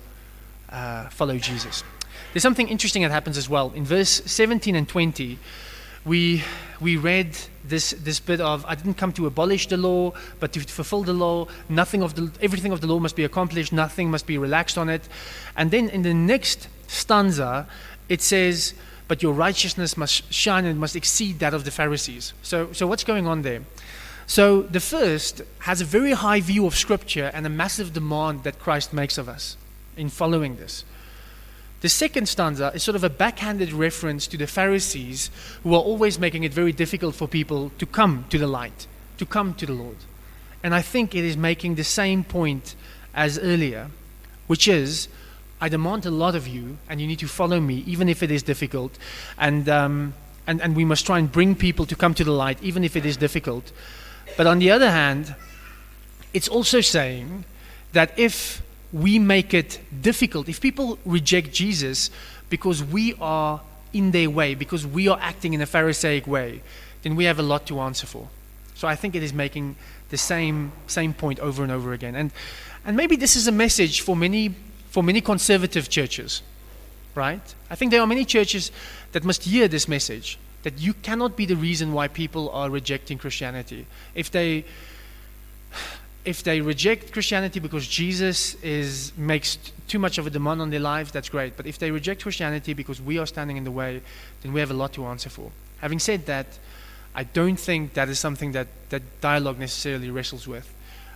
uh, 0.71 1.09
follow 1.11 1.37
Jesus. 1.37 1.85
There's 2.33 2.43
something 2.43 2.69
interesting 2.69 3.03
that 3.03 3.11
happens 3.11 3.37
as 3.37 3.49
well. 3.49 3.71
In 3.75 3.85
verse 3.85 4.23
17 4.25 4.75
and 4.75 4.89
20, 4.89 5.39
we, 6.07 6.43
we 6.81 6.97
read 6.97 7.37
this, 7.65 7.91
this 7.91 8.21
bit 8.21 8.41
of, 8.41 8.65
I 8.65 8.77
didn't 8.77 8.95
come 8.95 9.13
to 9.15 9.27
abolish 9.27 9.67
the 9.67 9.77
law, 9.77 10.13
but 10.39 10.53
to 10.53 10.61
fulfill 10.61 11.03
the 11.03 11.13
law. 11.13 11.49
Nothing 11.69 12.03
of 12.03 12.15
the, 12.15 12.31
everything 12.41 12.73
of 12.73 12.81
the 12.81 12.87
law 12.87 13.01
must 13.01 13.17
be 13.17 13.25
accomplished, 13.25 13.73
nothing 13.73 14.11
must 14.11 14.27
be 14.27 14.39
relaxed 14.39 14.79
on 14.79 14.89
it. 14.89 15.07
And 15.57 15.71
then 15.71 15.89
in 15.91 16.03
the 16.03 16.15
next 16.15 16.69
stanza, 16.87 17.67
it 18.09 18.23
says, 18.23 18.75
but 19.09 19.23
your 19.23 19.33
righteousness 19.33 19.97
must 19.97 20.33
shine 20.33 20.65
and 20.65 20.79
must 20.81 20.97
exceed 20.97 21.39
that 21.39 21.55
of 21.55 21.65
the 21.65 21.71
Pharisees. 21.71 22.33
So, 22.43 22.73
so 22.73 22.87
what's 22.87 23.05
going 23.05 23.27
on 23.27 23.43
there? 23.43 23.63
So 24.27 24.63
the 24.63 24.81
first 24.81 25.43
has 25.61 25.81
a 25.81 25.85
very 25.85 26.13
high 26.13 26.41
view 26.41 26.67
of 26.67 26.75
Scripture 26.75 27.31
and 27.33 27.47
a 27.47 27.51
massive 27.51 27.93
demand 27.93 28.43
that 28.43 28.59
Christ 28.59 28.93
makes 28.93 29.19
of 29.19 29.29
us 29.29 29.57
in 29.97 30.09
following 30.09 30.57
this. 30.57 30.85
The 31.83 31.89
second 31.89 32.29
stanza 32.29 32.73
is 32.75 32.83
sort 32.83 32.97
of 32.97 33.05
a 33.05 33.11
backhanded 33.11 33.73
reference 33.73 34.27
to 34.29 34.37
the 34.37 34.49
Pharisees 34.49 35.31
who 35.63 35.75
are 35.75 35.83
always 35.83 36.19
making 36.19 36.43
it 36.43 36.53
very 36.53 36.73
difficult 36.73 37.15
for 37.15 37.29
people 37.29 37.71
to 37.79 37.87
come 37.87 38.25
to 38.31 38.39
the 38.39 38.49
light, 38.49 38.89
to 39.19 39.27
come 39.27 39.55
to 39.55 39.67
the 39.67 39.75
Lord. 39.75 39.99
And 40.63 40.75
I 40.75 40.83
think 40.83 41.15
it 41.15 41.23
is 41.23 41.37
making 41.37 41.77
the 41.77 41.85
same 41.85 42.25
point 42.25 42.75
as 43.15 43.39
earlier, 43.39 43.91
which 44.49 44.67
is 44.67 45.07
I 45.61 45.69
demand 45.69 46.07
a 46.07 46.11
lot 46.11 46.35
of 46.35 46.47
you, 46.47 46.79
and 46.89 47.01
you 47.01 47.07
need 47.07 47.19
to 47.21 47.29
follow 47.29 47.61
me, 47.61 47.83
even 47.87 48.09
if 48.09 48.23
it 48.23 48.31
is 48.31 48.43
difficult. 48.43 48.99
And, 49.39 49.69
um, 49.69 50.15
and, 50.47 50.61
and 50.61 50.77
we 50.77 50.85
must 50.85 51.07
try 51.07 51.19
and 51.19 51.31
bring 51.31 51.55
people 51.55 51.87
to 51.87 51.97
come 51.97 52.15
to 52.15 52.25
the 52.25 52.33
light, 52.33 52.63
even 52.63 52.85
if 52.85 52.97
it 52.97 53.07
is 53.07 53.17
difficult. 53.17 53.73
But 54.37 54.47
on 54.47 54.59
the 54.59 54.71
other 54.71 54.91
hand, 54.91 55.35
it's 56.35 56.49
also 56.49 56.81
saying 56.81 57.45
that 57.93 58.13
if 58.19 58.63
we 58.93 59.19
make 59.19 59.53
it 59.53 59.81
difficult. 60.01 60.49
If 60.49 60.61
people 60.61 60.99
reject 61.05 61.53
Jesus 61.53 62.11
because 62.49 62.83
we 62.83 63.15
are 63.21 63.61
in 63.93 64.11
their 64.11 64.31
way, 64.31 64.55
because 64.55 64.87
we 64.87 65.09
are 65.09 65.19
acting 65.21 65.55
in 65.55 65.61
a 65.61 65.67
Pharisaic 65.67 66.27
way, 66.27 66.63
then 67.03 67.17
we 67.17 67.25
have 67.25 67.39
a 67.39 67.43
lot 67.43 67.67
to 67.67 67.81
answer 67.81 68.07
for. 68.07 68.29
So 68.75 68.87
I 68.89 68.95
think 68.95 69.15
it 69.15 69.23
is 69.23 69.33
making 69.33 69.77
the 70.11 70.17
same 70.17 70.73
same 70.87 71.15
point 71.15 71.41
over 71.41 71.63
and 71.63 71.73
over 71.73 71.93
again. 71.93 72.15
And 72.15 72.31
and 72.85 72.97
maybe 72.97 73.17
this 73.17 73.37
is 73.37 73.49
a 73.49 73.53
message 73.53 74.01
for 74.03 74.15
many 74.15 74.55
for 74.97 75.03
many 75.03 75.21
conservative 75.21 75.91
churches. 75.91 76.41
Right? 77.15 77.55
I 77.69 77.75
think 77.75 77.91
there 77.91 78.01
are 78.01 78.07
many 78.07 78.25
churches 78.25 78.73
that 79.13 79.25
must 79.25 79.45
hear 79.45 79.69
this 79.69 79.89
message 79.89 80.39
that 80.63 80.81
you 80.81 80.95
cannot 80.95 81.37
be 81.37 81.45
the 81.45 81.55
reason 81.55 81.93
why 81.93 82.09
people 82.09 82.49
are 82.49 82.71
rejecting 82.71 83.19
Christianity. 83.19 83.85
If 84.15 84.31
they 84.31 84.65
if 86.25 86.43
they 86.43 86.63
reject 86.63 87.13
Christianity 87.13 87.61
because 87.61 87.87
Jesus 87.87 88.55
is, 88.63 89.13
makes 89.19 89.59
too 89.87 89.99
much 89.99 90.17
of 90.17 90.27
a 90.27 90.31
demand 90.31 90.63
on 90.63 90.71
their 90.71 90.81
lives, 90.81 91.13
that's 91.13 91.29
great. 91.29 91.59
But 91.59 91.67
if 91.67 91.79
they 91.79 91.91
reject 91.91 92.23
Christianity 92.23 92.73
because 92.73 92.99
we 92.99 93.19
are 93.19 93.27
standing 93.27 93.59
in 93.59 93.65
the 93.65 93.71
way, 93.71 94.01
then 94.41 94.55
we 94.55 94.61
have 94.61 94.71
a 94.71 94.79
lot 94.83 94.95
to 94.95 95.05
answer 95.05 95.29
for. 95.29 95.51
Having 95.83 95.99
said 95.99 96.25
that, 96.25 96.47
I 97.15 97.25
don't 97.25 97.61
think 97.61 97.93
that 97.93 98.09
is 98.09 98.19
something 98.19 98.53
that, 98.53 98.69
that 98.89 99.03
dialogue 99.21 99.59
necessarily 99.59 100.11
wrestles 100.11 100.49
with. 100.49 100.73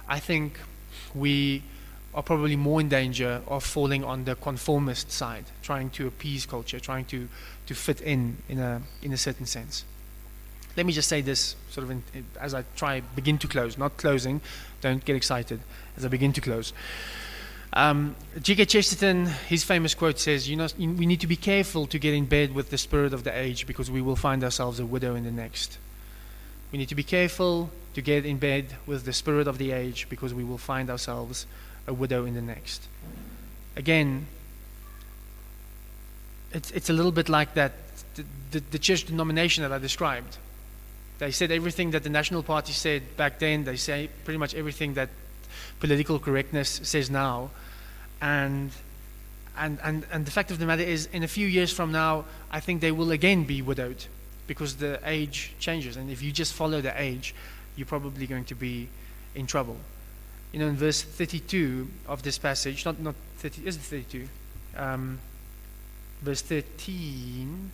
I 0.06 0.18
think 0.20 0.60
we 1.14 1.62
are 2.14 2.22
probably 2.22 2.56
more 2.56 2.80
in 2.80 2.88
danger 2.88 3.42
of 3.46 3.64
falling 3.64 4.04
on 4.04 4.24
the 4.24 4.34
conformist 4.34 5.12
side, 5.12 5.44
trying 5.62 5.90
to 5.90 6.06
appease 6.06 6.46
culture, 6.46 6.80
trying 6.80 7.04
to, 7.06 7.28
to 7.66 7.74
fit 7.74 8.00
in 8.00 8.36
in 8.48 8.58
a, 8.58 8.82
in 9.02 9.12
a 9.12 9.16
certain 9.16 9.46
sense 9.46 9.84
let 10.76 10.86
me 10.86 10.92
just 10.92 11.08
say 11.08 11.20
this 11.20 11.56
sort 11.70 11.84
of 11.84 11.90
in, 11.90 12.02
as 12.40 12.54
I 12.54 12.64
try 12.76 13.00
begin 13.00 13.38
to 13.38 13.48
close, 13.48 13.76
not 13.76 13.96
closing. 13.96 14.40
Don't 14.80 15.04
get 15.04 15.16
excited 15.16 15.60
as 15.96 16.04
I 16.04 16.08
begin 16.08 16.32
to 16.34 16.40
close. 16.40 16.72
Um, 17.72 18.16
G.K. 18.40 18.64
Chesterton, 18.64 19.26
his 19.26 19.62
famous 19.62 19.94
quote 19.94 20.18
says, 20.18 20.48
"You 20.48 20.56
know, 20.56 20.68
we 20.78 21.06
need 21.06 21.20
to 21.20 21.26
be 21.26 21.36
careful 21.36 21.86
to 21.86 21.98
get 21.98 22.14
in 22.14 22.24
bed 22.24 22.54
with 22.54 22.70
the 22.70 22.78
spirit 22.78 23.12
of 23.12 23.24
the 23.24 23.36
age 23.36 23.66
because 23.66 23.90
we 23.90 24.02
will 24.02 24.16
find 24.16 24.42
ourselves 24.42 24.80
a 24.80 24.86
widow 24.86 25.14
in 25.14 25.24
the 25.24 25.30
next. 25.30 25.78
We 26.72 26.78
need 26.78 26.88
to 26.88 26.94
be 26.94 27.04
careful 27.04 27.70
to 27.94 28.02
get 28.02 28.24
in 28.24 28.38
bed 28.38 28.76
with 28.86 29.04
the 29.04 29.12
spirit 29.12 29.46
of 29.48 29.58
the 29.58 29.72
age 29.72 30.08
because 30.08 30.32
we 30.32 30.44
will 30.44 30.58
find 30.58 30.88
ourselves 30.88 31.46
a 31.86 31.94
widow 31.94 32.24
in 32.24 32.34
the 32.34 32.42
next." 32.42 32.86
Again, 33.76 34.26
it's 36.52 36.70
it's 36.70 36.90
a 36.90 36.92
little 36.92 37.12
bit 37.12 37.28
like 37.28 37.54
that 37.54 37.72
the, 38.14 38.24
the, 38.50 38.60
the 38.72 38.78
church 38.78 39.04
denomination 39.04 39.62
that 39.62 39.72
I 39.72 39.78
described 39.78 40.38
they 41.20 41.30
said 41.30 41.52
everything 41.52 41.90
that 41.90 42.02
the 42.02 42.08
National 42.08 42.42
Party 42.42 42.72
said 42.72 43.14
back 43.18 43.38
then. 43.38 43.64
They 43.64 43.76
say 43.76 44.08
pretty 44.24 44.38
much 44.38 44.54
everything 44.54 44.94
that 44.94 45.10
political 45.78 46.18
correctness 46.18 46.80
says 46.82 47.10
now. 47.10 47.50
And, 48.22 48.70
and, 49.56 49.78
and, 49.84 50.06
and 50.10 50.24
the 50.24 50.30
fact 50.30 50.50
of 50.50 50.58
the 50.58 50.64
matter 50.64 50.82
is, 50.82 51.06
in 51.12 51.22
a 51.22 51.28
few 51.28 51.46
years 51.46 51.70
from 51.70 51.92
now, 51.92 52.24
I 52.50 52.60
think 52.60 52.80
they 52.80 52.90
will 52.90 53.10
again 53.10 53.44
be 53.44 53.60
widowed 53.60 54.06
because 54.46 54.76
the 54.76 54.98
age 55.04 55.52
changes. 55.58 55.98
And 55.98 56.10
if 56.10 56.22
you 56.22 56.32
just 56.32 56.54
follow 56.54 56.80
the 56.80 56.98
age, 56.98 57.34
you're 57.76 57.86
probably 57.86 58.26
going 58.26 58.46
to 58.46 58.54
be 58.54 58.88
in 59.34 59.46
trouble. 59.46 59.76
You 60.52 60.58
know, 60.58 60.68
in 60.68 60.76
verse 60.76 61.02
32 61.02 61.88
of 62.08 62.22
this 62.22 62.38
passage, 62.38 62.84
not, 62.84 62.98
not 63.00 63.14
30, 63.38 63.66
is 63.66 63.76
it 63.76 63.80
32? 63.80 64.28
Um, 64.76 65.18
verse 66.22 66.42
13, 66.42 67.70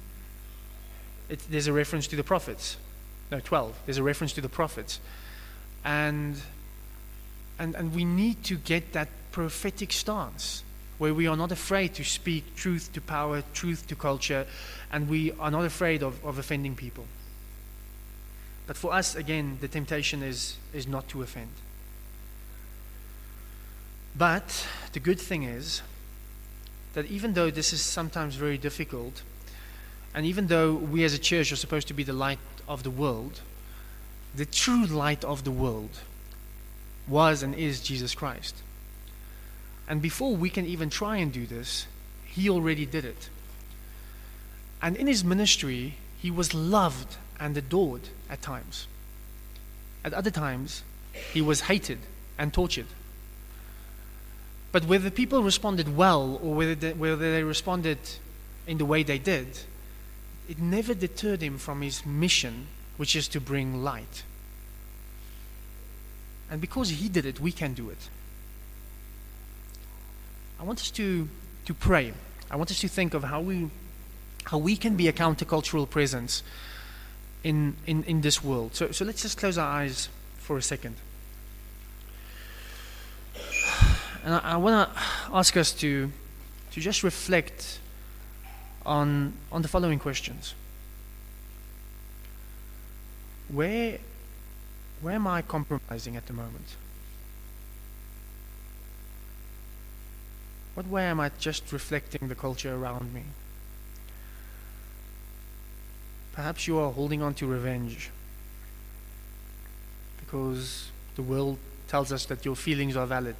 it, 1.29 1.41
there's 1.51 1.67
a 1.67 1.73
reference 1.73 2.07
to 2.09 2.17
the 2.17 2.25
prophets 2.25 2.77
no, 3.31 3.41
12. 3.41 3.75
There's 3.87 3.99
a 3.99 4.03
reference 4.03 4.33
to 4.35 4.41
the 4.41 4.49
prophets. 4.49 5.01
And, 5.85 6.41
and, 7.59 7.75
and 7.75 7.95
we 7.95 8.05
need 8.05 8.45
to 8.45 8.57
get 8.57 8.93
that 8.93 9.09
prophetic 9.33 9.93
stance 9.93 10.63
where 10.99 11.13
we 11.13 11.27
are 11.27 11.37
not 11.37 11.53
afraid 11.53 11.95
to 11.95 12.05
speak 12.05 12.55
truth 12.55 12.93
to 12.95 13.01
power, 13.01 13.43
truth 13.53 13.87
to 13.89 13.95
culture, 13.95 14.47
and 14.91 15.09
we 15.09 15.33
are 15.33 15.51
not 15.51 15.65
afraid 15.65 16.03
of, 16.03 16.25
of 16.25 16.39
offending 16.39 16.75
people. 16.75 17.05
But 18.67 18.77
for 18.77 18.93
us, 18.93 19.15
again, 19.15 19.59
the 19.61 19.69
temptation 19.69 20.23
is, 20.23 20.57
is 20.73 20.89
not 20.89 21.09
to 21.09 21.23
offend. 21.23 21.51
But 24.17 24.67
the 24.93 25.01
good 25.01 25.21
thing 25.21 25.43
is 25.43 25.83
that 26.95 27.07
even 27.07 27.35
though 27.35 27.51
this 27.51 27.73
is 27.73 27.83
sometimes 27.83 28.37
very 28.37 28.57
difficult, 28.57 29.23
and 30.15 30.25
even 30.25 30.47
though 30.47 30.73
we 30.73 31.05
as 31.05 31.13
a 31.13 31.19
church 31.19 31.53
are 31.53 31.57
supposed 31.57 31.89
to 31.89 31.95
be 31.95 32.03
the 32.03 32.15
light 32.15 32.39
of 32.67 32.83
the 32.83 32.91
world, 32.91 33.41
the 34.35 34.47
true 34.47 34.87
light 34.87 35.25
of 35.25 35.45
the 35.45 35.51
world 35.51 35.91
was 37.07 37.43
and 37.43 37.55
is 37.55 37.81
Jesus 37.81 38.15
Christ. 38.15 38.57
And 39.89 40.01
before 40.01 40.35
we 40.35 40.51
can 40.51 40.67
even 40.67 40.91
try 40.91 41.19
and 41.19 41.33
do 41.33 41.47
this, 41.47 41.87
he 42.25 42.49
already 42.49 42.87
did 42.87 43.05
it. 43.05 43.29
And 44.83 44.97
in 44.97 45.07
his 45.07 45.25
ministry, 45.25 45.97
he 46.19 46.31
was 46.31 46.55
loved 46.55 47.17
and 47.39 47.57
adored 47.57 48.09
at 48.29 48.43
times. 48.43 48.87
At 50.05 50.15
other 50.15 50.31
times, 50.31 50.83
he 51.33 51.41
was 51.41 51.63
hated 51.63 51.99
and 52.39 52.53
tortured. 52.53 52.87
But 54.77 54.85
whether 54.85 55.09
people 55.09 55.43
responded 55.43 55.97
well 55.97 56.39
or 56.43 56.55
whether 56.55 56.75
they, 56.75 56.93
whether 56.93 57.17
they 57.17 57.43
responded 57.43 57.97
in 58.67 58.77
the 58.77 58.85
way 58.85 59.03
they 59.03 59.17
did, 59.17 59.61
it 60.51 60.59
never 60.59 60.93
deterred 60.93 61.41
him 61.41 61.57
from 61.57 61.81
his 61.81 62.05
mission, 62.05 62.67
which 62.99 63.17
is 63.17 63.27
to 63.29 63.41
bring 63.41 63.83
light. 63.83 64.23
And 66.51 66.61
because 66.61 66.91
he 66.91 67.09
did 67.09 67.25
it, 67.25 67.41
we 67.41 67.53
can 67.53 67.73
do 67.73 67.89
it. 67.89 68.11
I 70.61 70.65
want 70.65 70.79
us 70.81 70.91
to, 70.91 71.27
to 71.65 71.73
pray. 71.73 72.13
I 72.51 72.57
want 72.57 72.71
us 72.71 72.81
to 72.81 72.89
think 72.89 73.15
of 73.15 73.25
how 73.25 73.41
we, 73.41 73.71
how 74.45 74.59
we 74.59 74.77
can 74.77 74.95
be 74.95 75.09
a 75.09 75.13
countercultural 75.15 75.89
presence 75.89 76.43
in, 77.43 77.77
in, 77.87 78.05
in 78.05 78.21
this 78.21 78.45
world. 78.45 78.75
So, 78.75 78.91
so 78.91 79.07
let's 79.07 79.23
just 79.23 79.39
close 79.39 79.57
our 79.57 79.71
eyes 79.71 80.11
for 80.37 80.59
a 80.59 80.63
second. 80.63 80.97
And 84.27 84.35
I, 84.35 84.39
I 84.39 84.57
want 84.57 84.93
to 84.93 85.01
ask 85.33 85.57
us 85.57 85.73
to, 85.75 86.11
to 86.73 86.81
just 86.81 87.05
reflect 87.05 87.79
on, 88.85 89.33
on 89.53 89.63
the 89.63 89.69
following 89.69 89.99
questions 89.99 90.55
Where, 93.49 93.99
where 95.01 95.15
am 95.15 95.29
I 95.29 95.43
compromising 95.43 96.17
at 96.17 96.27
the 96.27 96.33
moment? 96.33 96.75
What 100.75 100.89
way 100.89 101.05
am 101.05 101.21
I 101.21 101.31
just 101.39 101.73
reflecting 101.73 102.29
the 102.29 102.35
culture 102.35 102.75
around 102.75 103.15
me? 103.15 103.23
Perhaps 106.33 106.67
you 106.67 106.79
are 106.79 106.91
holding 106.91 107.23
on 107.23 107.33
to 107.35 107.47
revenge 107.47 108.11
because 110.19 110.91
the 111.15 111.23
world 111.23 111.59
tells 111.89 112.13
us 112.13 112.27
that 112.27 112.45
your 112.45 112.57
feelings 112.57 112.97
are 112.97 113.07
valid. 113.07 113.37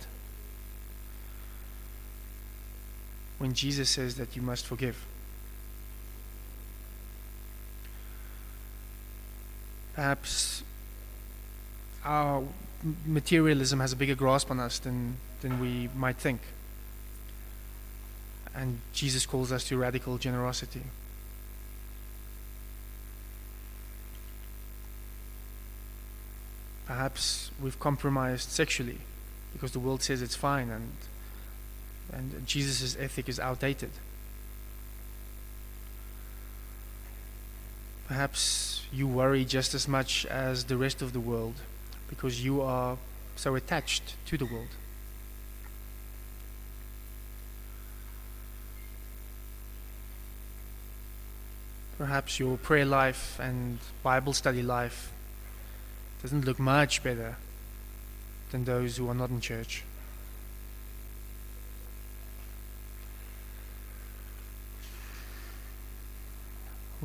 When 3.39 3.53
Jesus 3.53 3.91
says 3.91 4.17
that 4.17 4.35
you 4.35 4.43
must 4.43 4.67
forgive. 4.67 5.05
Perhaps 9.95 10.63
our 12.05 12.43
materialism 13.05 13.81
has 13.81 13.93
a 13.93 13.97
bigger 13.97 14.15
grasp 14.15 14.51
on 14.51 14.61
us 14.61 14.79
than, 14.79 15.17
than 15.41 15.61
we 15.61 15.89
might 15.97 16.17
think. 16.17 16.41
And 18.55 18.81
Jesus 18.93 19.27
calls 19.27 19.53
us 19.53 19.65
to 19.65 19.77
radical 19.77 20.19
generosity. 20.19 20.83
Perhaps 26.87 27.51
we've 27.61 27.79
compromised 27.81 28.51
sexually 28.51 28.99
because 29.53 29.73
the 29.73 29.81
world 29.81 30.03
says 30.03 30.23
it's 30.23 30.37
fine 30.37 30.71
and, 30.71 30.93
and 32.13 32.47
Jesus' 32.47 32.97
ethic 32.99 33.29
is 33.29 33.41
outdated. 33.41 33.91
Perhaps 38.09 38.85
you 38.93 39.09
worry 39.09 39.45
just 39.45 39.75
as 39.75 39.89
much 39.89 40.25
as 40.27 40.65
the 40.65 40.77
rest 40.77 41.03
of 41.03 41.13
the 41.13 41.21
world 41.21 41.55
because 42.09 42.45
you 42.45 42.63
are 42.63 42.99
so 43.35 43.55
attached 43.57 44.15
to 44.27 44.39
the 44.39 44.47
world. 44.47 44.69
Perhaps 51.99 52.39
your 52.39 52.59
prayer 52.59 52.85
life 52.85 53.39
and 53.41 53.79
Bible 54.03 54.35
study 54.35 54.63
life 54.63 55.11
doesn't 56.23 56.45
look 56.45 56.59
much 56.59 57.03
better 57.03 57.37
than 58.51 58.65
those 58.65 58.99
who 58.99 59.09
are 59.09 59.15
not 59.15 59.31
in 59.31 59.41
church. 59.41 59.83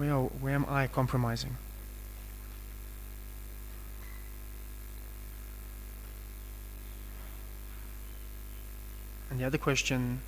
Where, 0.02 0.16
where 0.16 0.56
am 0.56 0.66
I 0.68 0.88
compromising? 0.88 1.58
And 9.30 9.40
the 9.40 9.46
other 9.46 9.60
question 9.60 10.22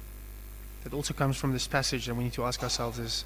that 0.84 0.94
also 0.94 1.16
comes 1.16 1.38
from 1.38 1.54
this 1.54 1.66
passage 1.66 2.06
that 2.06 2.14
we 2.14 2.26
need 2.26 2.34
to 2.34 2.46
ask 2.46 2.62
ourselves 2.62 3.00
is 3.00 3.26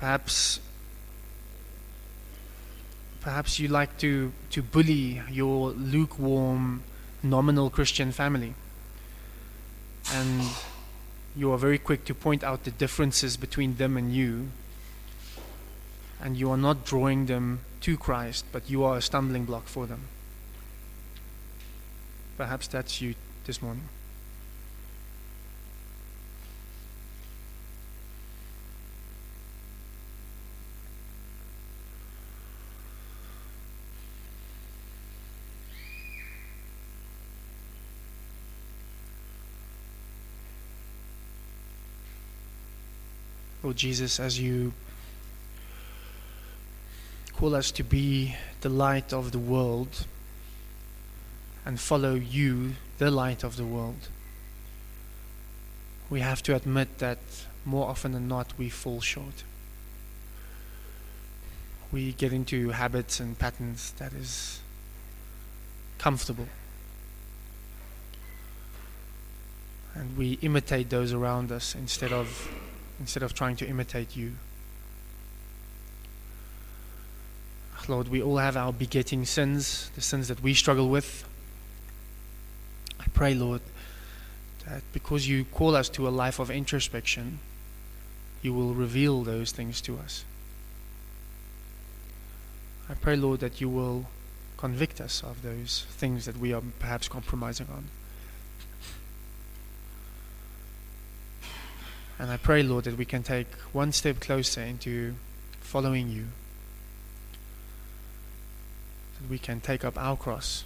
perhaps 0.00 0.58
perhaps 3.20 3.58
you 3.58 3.68
like 3.68 3.98
to, 3.98 4.32
to 4.52 4.62
bully 4.62 5.20
your 5.30 5.72
lukewarm 5.72 6.82
nominal 7.22 7.68
Christian 7.68 8.10
family. 8.10 8.54
And 10.14 10.48
you 11.36 11.52
are 11.52 11.58
very 11.58 11.78
quick 11.78 12.06
to 12.06 12.14
point 12.14 12.42
out 12.42 12.64
the 12.64 12.70
differences 12.70 13.36
between 13.36 13.76
them 13.76 13.98
and 13.98 14.14
you. 14.14 14.48
And 16.24 16.38
you 16.38 16.50
are 16.50 16.56
not 16.56 16.86
drawing 16.86 17.26
them 17.26 17.60
to 17.82 17.98
Christ, 17.98 18.46
but 18.50 18.70
you 18.70 18.82
are 18.82 18.96
a 18.96 19.02
stumbling 19.02 19.44
block 19.44 19.66
for 19.66 19.86
them. 19.86 20.00
Perhaps 22.38 22.66
that's 22.66 23.02
you 23.02 23.14
this 23.44 23.60
morning. 23.60 23.84
Lord 43.62 43.76
Jesus, 43.76 44.18
as 44.18 44.40
you 44.40 44.72
call 47.44 47.54
us 47.54 47.70
to 47.70 47.84
be 47.84 48.34
the 48.62 48.70
light 48.70 49.12
of 49.12 49.30
the 49.30 49.38
world 49.38 50.06
and 51.66 51.78
follow 51.78 52.14
you, 52.14 52.72
the 52.96 53.10
light 53.10 53.44
of 53.44 53.58
the 53.58 53.64
world, 53.66 54.08
we 56.08 56.20
have 56.20 56.42
to 56.42 56.56
admit 56.56 56.96
that 57.00 57.18
more 57.66 57.90
often 57.90 58.12
than 58.12 58.26
not 58.26 58.54
we 58.56 58.70
fall 58.70 58.98
short. 59.02 59.44
We 61.92 62.12
get 62.12 62.32
into 62.32 62.70
habits 62.70 63.20
and 63.20 63.38
patterns 63.38 63.92
that 63.98 64.14
is 64.14 64.60
comfortable. 65.98 66.48
And 69.94 70.16
we 70.16 70.38
imitate 70.40 70.88
those 70.88 71.12
around 71.12 71.52
us 71.52 71.74
instead 71.74 72.10
of 72.10 72.48
instead 72.98 73.22
of 73.22 73.34
trying 73.34 73.56
to 73.56 73.68
imitate 73.68 74.16
you. 74.16 74.32
Lord, 77.88 78.08
we 78.08 78.22
all 78.22 78.38
have 78.38 78.56
our 78.56 78.72
begetting 78.72 79.24
sins, 79.24 79.90
the 79.94 80.00
sins 80.00 80.28
that 80.28 80.42
we 80.42 80.54
struggle 80.54 80.88
with. 80.88 81.28
I 83.00 83.04
pray, 83.14 83.34
Lord, 83.34 83.60
that 84.66 84.82
because 84.92 85.28
you 85.28 85.44
call 85.44 85.76
us 85.76 85.88
to 85.90 86.08
a 86.08 86.10
life 86.10 86.38
of 86.38 86.50
introspection, 86.50 87.38
you 88.42 88.52
will 88.52 88.74
reveal 88.74 89.22
those 89.22 89.52
things 89.52 89.80
to 89.82 89.98
us. 89.98 90.24
I 92.88 92.94
pray, 92.94 93.16
Lord, 93.16 93.40
that 93.40 93.60
you 93.60 93.68
will 93.68 94.06
convict 94.56 95.00
us 95.00 95.22
of 95.22 95.42
those 95.42 95.86
things 95.90 96.26
that 96.26 96.36
we 96.36 96.52
are 96.52 96.62
perhaps 96.78 97.08
compromising 97.08 97.68
on. 97.70 97.84
And 102.18 102.30
I 102.30 102.36
pray, 102.36 102.62
Lord, 102.62 102.84
that 102.84 102.96
we 102.96 103.04
can 103.04 103.22
take 103.22 103.52
one 103.72 103.92
step 103.92 104.20
closer 104.20 104.62
into 104.62 105.14
following 105.60 106.08
you. 106.08 106.26
We 109.28 109.38
can 109.38 109.60
take 109.60 109.84
up 109.84 109.98
our 109.98 110.16
cross. 110.16 110.64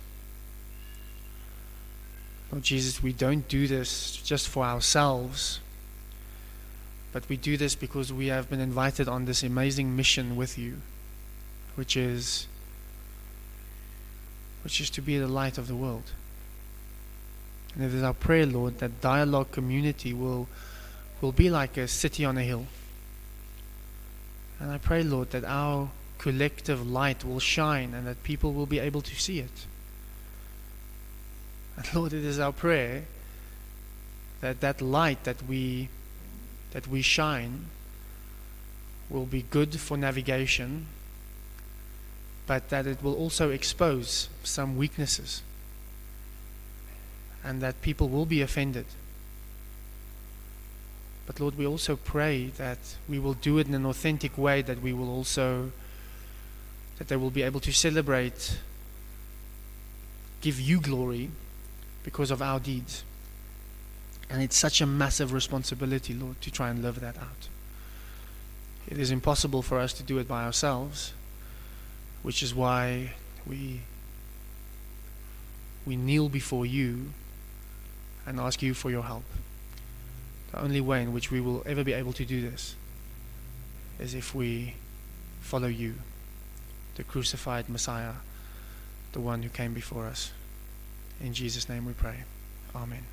Lord 2.50 2.64
Jesus, 2.64 3.02
we 3.02 3.12
don't 3.12 3.46
do 3.48 3.66
this 3.66 4.16
just 4.16 4.48
for 4.48 4.64
ourselves, 4.64 5.60
but 7.12 7.28
we 7.28 7.36
do 7.36 7.56
this 7.56 7.74
because 7.74 8.12
we 8.12 8.28
have 8.28 8.48
been 8.48 8.60
invited 8.60 9.06
on 9.06 9.26
this 9.26 9.42
amazing 9.42 9.94
mission 9.94 10.34
with 10.34 10.56
you, 10.58 10.78
which 11.74 11.96
is 11.96 12.46
which 14.64 14.80
is 14.80 14.90
to 14.90 15.00
be 15.00 15.18
the 15.18 15.28
light 15.28 15.56
of 15.56 15.68
the 15.68 15.74
world. 15.74 16.12
And 17.74 17.84
it 17.84 17.94
is 17.94 18.02
our 18.02 18.14
prayer, 18.14 18.46
Lord, 18.46 18.78
that 18.80 19.00
dialogue 19.00 19.52
community 19.52 20.12
will 20.12 20.48
will 21.20 21.32
be 21.32 21.50
like 21.50 21.76
a 21.76 21.86
city 21.86 22.24
on 22.24 22.38
a 22.38 22.42
hill. 22.42 22.66
And 24.58 24.70
I 24.70 24.78
pray, 24.78 25.02
Lord, 25.02 25.30
that 25.30 25.44
our 25.44 25.90
collective 26.18 26.86
light 26.86 27.24
will 27.24 27.40
shine 27.40 27.94
and 27.94 28.06
that 28.06 28.22
people 28.22 28.52
will 28.52 28.66
be 28.66 28.78
able 28.78 29.00
to 29.02 29.14
see 29.14 29.38
it. 29.38 29.66
And 31.76 31.86
Lord, 31.94 32.12
it 32.12 32.24
is 32.24 32.38
our 32.38 32.52
prayer 32.52 33.04
that 34.40 34.60
that 34.60 34.80
light 34.80 35.24
that 35.24 35.42
we 35.48 35.88
that 36.72 36.86
we 36.86 37.02
shine 37.02 37.66
will 39.08 39.26
be 39.26 39.42
good 39.42 39.80
for 39.80 39.96
navigation, 39.96 40.86
but 42.46 42.68
that 42.68 42.86
it 42.86 43.02
will 43.02 43.14
also 43.14 43.50
expose 43.50 44.28
some 44.42 44.76
weaknesses 44.76 45.42
and 47.42 47.62
that 47.62 47.80
people 47.80 48.08
will 48.08 48.26
be 48.26 48.42
offended. 48.42 48.84
But 51.26 51.40
Lord, 51.40 51.56
we 51.56 51.66
also 51.66 51.96
pray 51.96 52.46
that 52.56 52.78
we 53.08 53.18
will 53.18 53.34
do 53.34 53.58
it 53.58 53.66
in 53.66 53.74
an 53.74 53.86
authentic 53.86 54.36
way, 54.36 54.62
that 54.62 54.82
we 54.82 54.92
will 54.92 55.10
also, 55.10 55.72
that 56.98 57.08
they 57.08 57.16
will 57.16 57.30
be 57.30 57.42
able 57.42 57.60
to 57.60 57.72
celebrate, 57.72 58.58
give 60.40 60.60
you 60.60 60.80
glory 60.80 61.30
because 62.02 62.30
of 62.30 62.42
our 62.42 62.60
deeds. 62.60 63.04
And 64.30 64.42
it's 64.42 64.56
such 64.56 64.80
a 64.80 64.86
massive 64.86 65.32
responsibility, 65.32 66.12
Lord, 66.12 66.40
to 66.42 66.50
try 66.50 66.68
and 66.68 66.82
live 66.82 67.00
that 67.00 67.16
out. 67.16 67.48
It 68.86 68.98
is 68.98 69.10
impossible 69.10 69.62
for 69.62 69.78
us 69.78 69.92
to 69.94 70.02
do 70.02 70.18
it 70.18 70.26
by 70.26 70.44
ourselves, 70.44 71.12
which 72.22 72.42
is 72.42 72.54
why 72.54 73.12
we 73.46 73.80
we 75.86 75.96
kneel 75.96 76.28
before 76.28 76.66
you 76.66 77.12
and 78.26 78.38
ask 78.38 78.60
you 78.60 78.74
for 78.74 78.90
your 78.90 79.04
help. 79.04 79.24
The 80.52 80.60
only 80.60 80.82
way 80.82 81.02
in 81.02 81.14
which 81.14 81.30
we 81.30 81.40
will 81.40 81.62
ever 81.64 81.82
be 81.82 81.94
able 81.94 82.12
to 82.12 82.26
do 82.26 82.42
this 82.42 82.74
is 83.98 84.14
if 84.14 84.34
we 84.34 84.74
follow 85.40 85.68
you, 85.68 85.94
the 86.98 87.04
crucified 87.04 87.68
Messiah, 87.68 88.14
the 89.12 89.20
one 89.20 89.44
who 89.44 89.48
came 89.48 89.72
before 89.72 90.06
us. 90.06 90.32
In 91.20 91.32
Jesus' 91.32 91.68
name 91.68 91.86
we 91.86 91.92
pray. 91.92 92.24
Amen. 92.74 93.04